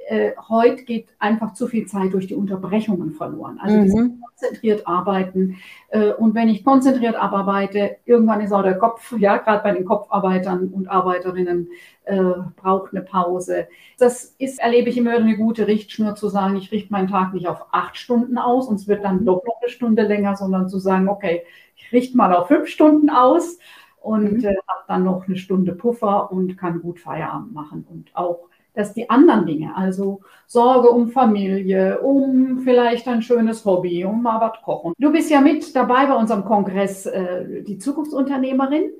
äh, 0.08 0.32
heute 0.48 0.84
geht 0.84 1.08
einfach 1.18 1.52
zu 1.54 1.66
viel 1.66 1.86
Zeit 1.86 2.12
durch 2.12 2.28
die 2.28 2.36
Unterbrechungen 2.36 3.12
verloren. 3.12 3.58
Also 3.60 3.76
mhm. 3.76 4.20
konzentriert 4.20 4.86
arbeiten. 4.86 5.56
Äh, 5.88 6.12
und 6.12 6.34
wenn 6.34 6.48
ich 6.48 6.64
konzentriert 6.64 7.16
arbeite, 7.16 7.96
irgendwann 8.04 8.40
ist 8.40 8.52
auch 8.52 8.62
der 8.62 8.78
Kopf, 8.78 9.14
ja, 9.18 9.38
gerade 9.38 9.62
bei 9.62 9.72
den 9.72 9.84
Kopfarbeitern 9.84 10.68
und 10.68 10.88
Arbeiterinnen, 10.88 11.68
äh, 12.04 12.20
braucht 12.56 12.92
eine 12.92 13.02
Pause. 13.02 13.66
Das 13.98 14.36
ist, 14.38 14.60
erlebe 14.60 14.90
ich 14.90 14.96
immer 14.96 15.16
eine 15.16 15.36
gute 15.36 15.66
Richtschnur 15.66 16.14
zu 16.14 16.28
sagen, 16.28 16.56
ich 16.56 16.70
richte 16.70 16.92
meinen 16.92 17.08
Tag 17.08 17.34
nicht 17.34 17.48
auf 17.48 17.66
acht 17.72 17.96
Stunden 17.96 18.38
aus 18.38 18.68
und 18.68 18.76
es 18.76 18.86
wird 18.86 19.04
dann 19.04 19.24
doch 19.24 19.44
noch 19.44 19.60
eine 19.60 19.70
Stunde 19.70 20.02
länger, 20.02 20.36
sondern 20.36 20.68
zu 20.68 20.78
sagen, 20.78 21.08
okay, 21.08 21.42
ich 21.74 21.92
richte 21.92 22.16
mal 22.16 22.32
auf 22.32 22.46
fünf 22.46 22.68
Stunden 22.68 23.10
aus 23.10 23.58
und 24.00 24.34
mhm. 24.34 24.44
äh, 24.44 24.54
habe 24.68 24.84
dann 24.86 25.02
noch 25.02 25.26
eine 25.26 25.36
Stunde 25.36 25.72
Puffer 25.72 26.30
und 26.30 26.56
kann 26.56 26.80
gut 26.80 27.00
Feierabend 27.00 27.52
machen 27.52 27.84
und 27.90 28.14
auch 28.14 28.48
dass 28.76 28.92
die 28.92 29.08
anderen 29.10 29.46
Dinge, 29.46 29.74
also 29.74 30.20
Sorge 30.46 30.90
um 30.90 31.08
Familie, 31.08 32.00
um 32.00 32.58
vielleicht 32.58 33.08
ein 33.08 33.22
schönes 33.22 33.64
Hobby, 33.64 34.04
um 34.04 34.22
mal 34.22 34.40
was 34.40 34.62
kochen. 34.62 34.92
Du 34.98 35.10
bist 35.10 35.30
ja 35.30 35.40
mit 35.40 35.74
dabei 35.74 36.06
bei 36.06 36.14
unserem 36.14 36.44
Kongress, 36.44 37.06
äh, 37.06 37.62
die 37.62 37.78
Zukunftsunternehmerin. 37.78 38.90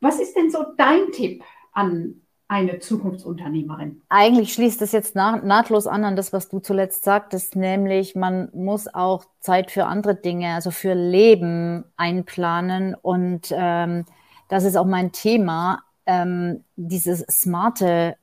Was 0.00 0.20
ist 0.20 0.36
denn 0.36 0.50
so 0.50 0.64
dein 0.76 1.12
Tipp 1.12 1.44
an 1.72 2.20
eine 2.48 2.80
Zukunftsunternehmerin? 2.80 4.02
Eigentlich 4.08 4.52
schließt 4.52 4.82
es 4.82 4.90
jetzt 4.90 5.14
nahtlos 5.14 5.86
an 5.86 6.04
an 6.04 6.16
das, 6.16 6.32
was 6.32 6.48
du 6.48 6.58
zuletzt 6.58 7.04
sagtest, 7.04 7.54
nämlich 7.54 8.16
man 8.16 8.50
muss 8.52 8.92
auch 8.92 9.24
Zeit 9.38 9.70
für 9.70 9.86
andere 9.86 10.16
Dinge, 10.16 10.54
also 10.54 10.72
für 10.72 10.94
Leben 10.94 11.84
einplanen. 11.96 12.96
Und 13.00 13.54
ähm, 13.56 14.04
das 14.48 14.64
ist 14.64 14.76
auch 14.76 14.86
mein 14.86 15.12
Thema, 15.12 15.84
ähm, 16.06 16.64
dieses 16.74 17.20
smarte 17.20 18.16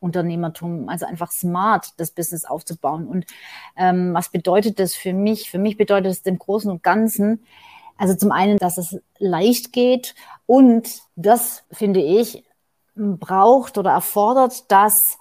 Unternehmertum, 0.00 0.88
also 0.88 1.06
einfach 1.06 1.30
smart 1.32 1.92
das 1.96 2.10
Business 2.10 2.44
aufzubauen. 2.44 3.06
Und 3.06 3.26
ähm, 3.76 4.14
was 4.14 4.30
bedeutet 4.30 4.78
das 4.78 4.94
für 4.94 5.12
mich? 5.12 5.50
Für 5.50 5.58
mich 5.58 5.76
bedeutet 5.76 6.12
es 6.12 6.20
im 6.20 6.38
Großen 6.38 6.70
und 6.70 6.82
Ganzen, 6.82 7.44
also 7.96 8.14
zum 8.14 8.30
einen, 8.30 8.58
dass 8.58 8.78
es 8.78 9.00
leicht 9.18 9.72
geht 9.72 10.14
und 10.46 11.02
das 11.16 11.64
finde 11.72 12.00
ich 12.00 12.44
braucht 12.94 13.78
oder 13.78 13.92
erfordert, 13.92 14.70
dass 14.70 15.18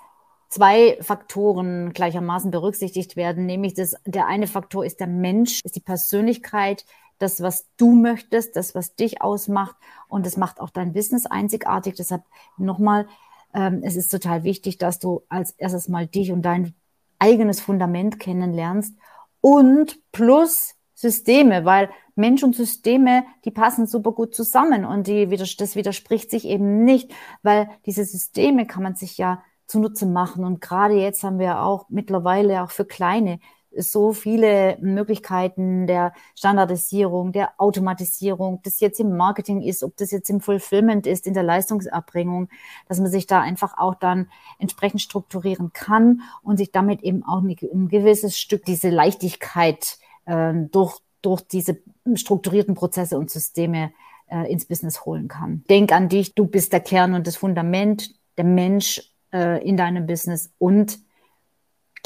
zwei 0.50 0.98
Faktoren 1.02 1.94
gleichermaßen 1.94 2.52
berücksichtigt 2.52 3.16
werden, 3.16 3.46
nämlich 3.46 3.74
das, 3.74 3.96
der 4.06 4.28
eine 4.28 4.48
Faktor 4.48 4.86
ist 4.86 5.00
der 5.00 5.08
Mensch, 5.08 5.62
ist 5.64 5.76
die 5.76 5.82
Persönlichkeit, 5.82 6.86
das, 7.20 7.42
was 7.42 7.66
du 7.78 7.94
möchtest, 7.94 8.56
das, 8.56 8.76
was 8.76 8.96
dich 8.96 9.22
ausmacht 9.22 9.76
und 10.08 10.26
das 10.26 10.38
macht 10.38 10.60
auch 10.60 10.70
dein 10.70 10.94
Business 10.94 11.26
einzigartig. 11.26 11.96
Deshalb 11.96 12.24
nochmal, 12.58 13.08
ähm, 13.54 13.82
es 13.84 13.96
ist 13.96 14.10
total 14.10 14.44
wichtig, 14.44 14.78
dass 14.78 15.00
du 15.00 15.24
als 15.30 15.52
erstes 15.52 15.88
mal 15.88 16.08
dich 16.08 16.32
und 16.32 16.42
dein 16.44 16.74
eigenes 17.20 17.62
Fundament 17.62 18.20
kennenlernst 18.20 18.96
und 19.42 20.00
plus 20.12 20.76
Systeme, 20.94 21.64
weil 21.64 21.90
Mensch 22.16 22.44
und 22.44 22.56
Systeme, 22.56 23.24
die 23.46 23.52
passen 23.52 23.86
super 23.86 24.12
gut 24.12 24.34
zusammen 24.34 24.84
und 24.84 25.06
die, 25.08 25.28
das 25.28 25.76
widerspricht 25.76 26.32
sich 26.32 26.46
eben 26.46 26.84
nicht, 26.84 27.12
weil 27.44 27.70
diese 27.86 28.04
Systeme 28.04 28.66
kann 28.66 28.82
man 28.82 28.96
sich 28.96 29.18
ja 29.18 29.44
zunutze 29.68 30.08
machen 30.08 30.44
und 30.44 30.60
gerade 30.62 30.96
jetzt 30.96 31.24
haben 31.24 31.40
wir 31.40 31.62
auch 31.62 31.86
mittlerweile 31.90 32.64
auch 32.64 32.72
für 32.72 32.86
kleine 32.86 33.40
so 33.76 34.14
viele 34.14 34.78
Möglichkeiten 34.82 35.88
der 35.88 36.14
Standardisierung, 36.36 37.32
der 37.32 37.52
Automatisierung, 37.58 38.62
das 38.64 38.80
jetzt 38.80 39.00
im 39.00 39.16
Marketing 39.16 39.62
ist, 39.62 39.84
ob 39.84 39.96
das 39.98 40.12
jetzt 40.12 40.30
im 40.30 40.42
Fulfillment 40.42 41.06
ist, 41.06 41.28
in 41.28 41.34
der 41.34 41.44
Leistungserbringung, 41.44 42.50
dass 42.88 43.00
man 43.00 43.12
sich 43.12 43.28
da 43.28 43.42
einfach 43.42 43.78
auch 43.78 43.96
dann 43.96 44.30
entsprechend 44.60 45.02
strukturieren 45.02 45.74
kann 45.74 46.22
und 46.42 46.58
sich 46.58 46.72
damit 46.72 47.02
eben 47.04 47.24
auch 47.24 47.42
ein 47.42 47.88
gewisses 47.90 48.38
Stück 48.38 48.66
diese 48.66 48.90
Leichtigkeit 48.90 49.98
äh, 50.26 50.54
durch, 50.72 51.00
durch 51.22 51.42
diese 51.42 51.78
strukturierten 52.16 52.74
Prozesse 52.74 53.18
und 53.18 53.30
Systeme 53.30 53.92
äh, 54.30 54.52
ins 54.52 54.66
Business 54.66 55.06
holen 55.06 55.28
kann. 55.28 55.64
Denk 55.70 55.92
an 55.92 56.10
dich, 56.10 56.36
du 56.36 56.46
bist 56.46 56.74
der 56.74 56.80
Kern 56.80 57.14
und 57.14 57.28
das 57.28 57.36
Fundament, 57.36 58.16
der 58.38 58.46
Mensch 58.46 59.12
äh, 59.34 59.64
in 59.68 59.78
deinem 59.78 60.08
Business 60.08 60.52
und 60.58 61.00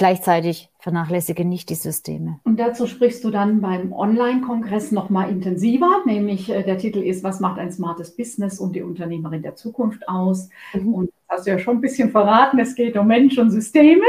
Gleichzeitig 0.02 0.71
vernachlässige 0.82 1.46
nicht 1.46 1.70
die 1.70 1.76
Systeme. 1.76 2.40
Und 2.44 2.60
dazu 2.60 2.88
sprichst 2.88 3.24
du 3.24 3.30
dann 3.30 3.62
beim 3.62 3.94
Online-Kongress 3.94 4.92
nochmal 4.92 5.30
intensiver, 5.30 6.02
nämlich 6.06 6.50
äh, 6.50 6.64
der 6.64 6.80
Titel 6.80 7.00
ist, 7.00 7.24
was 7.24 7.40
macht 7.40 7.60
ein 7.60 7.72
smartes 7.72 8.16
Business 8.16 8.60
und 8.60 8.76
die 8.76 8.82
Unternehmerin 8.82 9.44
der 9.44 9.56
Zukunft 9.56 10.10
aus? 10.10 10.50
Mhm. 10.74 10.94
Und 10.94 11.12
das 11.28 11.38
hast 11.38 11.48
du 11.48 11.52
ja 11.52 11.60
schon 11.60 11.78
ein 11.78 11.82
bisschen 11.82 12.10
verraten, 12.10 12.60
es 12.60 12.76
geht 12.76 12.98
um 12.98 13.08
Mensch 13.08 13.38
und 13.38 13.52
Systeme. 13.52 14.06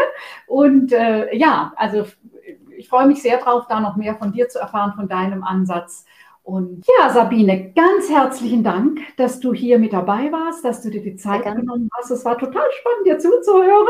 Und 0.47 0.93
äh, 0.93 1.37
ja, 1.37 1.75
also 1.77 2.07
ich 2.77 2.89
freue 2.89 3.07
mich 3.07 3.23
sehr 3.23 3.39
drauf, 3.39 3.67
da 3.69 3.79
noch 3.79 3.97
mehr 3.97 4.17
von 4.17 4.33
dir 4.33 4.49
zu 4.49 4.59
erfahren, 4.59 4.95
von 4.97 5.09
deinem 5.09 5.45
Ansatz. 5.45 6.07
Und 6.43 6.85
ja, 6.99 7.11
Sabine, 7.11 7.73
ganz 7.73 8.09
herzlichen 8.11 8.65
Dank, 8.65 8.99
dass 9.17 9.39
du 9.39 9.53
hier 9.53 9.79
mit 9.79 9.93
dabei 9.93 10.33
warst, 10.33 10.65
dass 10.65 10.83
du 10.83 10.91
dir 10.91 11.03
die 11.03 11.17
Zeit 11.17 11.45
genommen 11.45 11.89
hast. 11.97 12.11
Es 12.11 12.25
war 12.25 12.37
total 12.37 12.65
spannend, 12.73 13.07
dir 13.07 13.19
zuzuhören. 13.19 13.87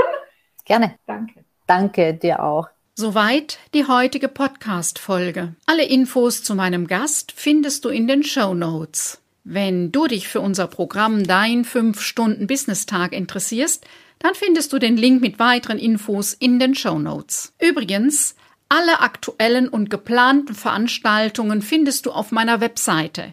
Gerne. 0.65 0.97
Danke. 1.07 1.45
Danke 1.67 2.15
dir 2.15 2.43
auch. 2.43 2.72
Soweit 2.95 3.59
die 3.73 3.87
heutige 3.87 4.29
Podcast-Folge. 4.29 5.55
Alle 5.65 5.87
Infos 5.87 6.43
zu 6.43 6.55
meinem 6.55 6.87
Gast 6.87 7.33
findest 7.35 7.87
du 7.87 7.89
in 7.89 8.07
den 8.07 8.23
Show 8.23 8.53
Notes. 8.53 9.19
Wenn 9.45 9.93
du 9.93 10.07
dich 10.07 10.29
für 10.29 10.43
unser 10.43 10.67
Programm 10.67 11.27
Dein 11.27 11.65
5-Stunden-Business-Tag 11.65 13.15
interessierst, 13.15 13.87
dann 14.19 14.35
findest 14.35 14.75
du 14.75 14.79
den 14.79 14.99
Link 14.99 15.23
mit 15.23 15.39
weiteren 15.39 15.79
Infos 15.79 16.35
in 16.35 16.59
den 16.59 16.75
Show 16.75 16.99
Notes. 16.99 17.55
Übrigens, 17.59 18.37
alle 18.69 19.01
aktuellen 19.01 19.71
und 19.71 19.89
geplanten 19.89 20.55
Veranstaltungen 20.55 21.63
findest 21.63 22.05
du 22.05 22.11
auf 22.11 22.31
meiner 22.31 22.61
Webseite. 22.61 23.33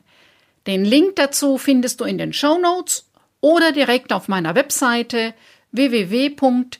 Den 0.68 0.86
Link 0.86 1.18
dazu 1.18 1.58
findest 1.58 2.00
du 2.00 2.06
in 2.06 2.18
den 2.18 2.32
Show 2.32 2.58
Notes 2.58 3.10
oder 3.42 3.74
direkt 3.74 4.14
auf 4.14 4.30
meiner 4.30 4.56
Webseite 4.56 5.34
www.business 5.74 6.80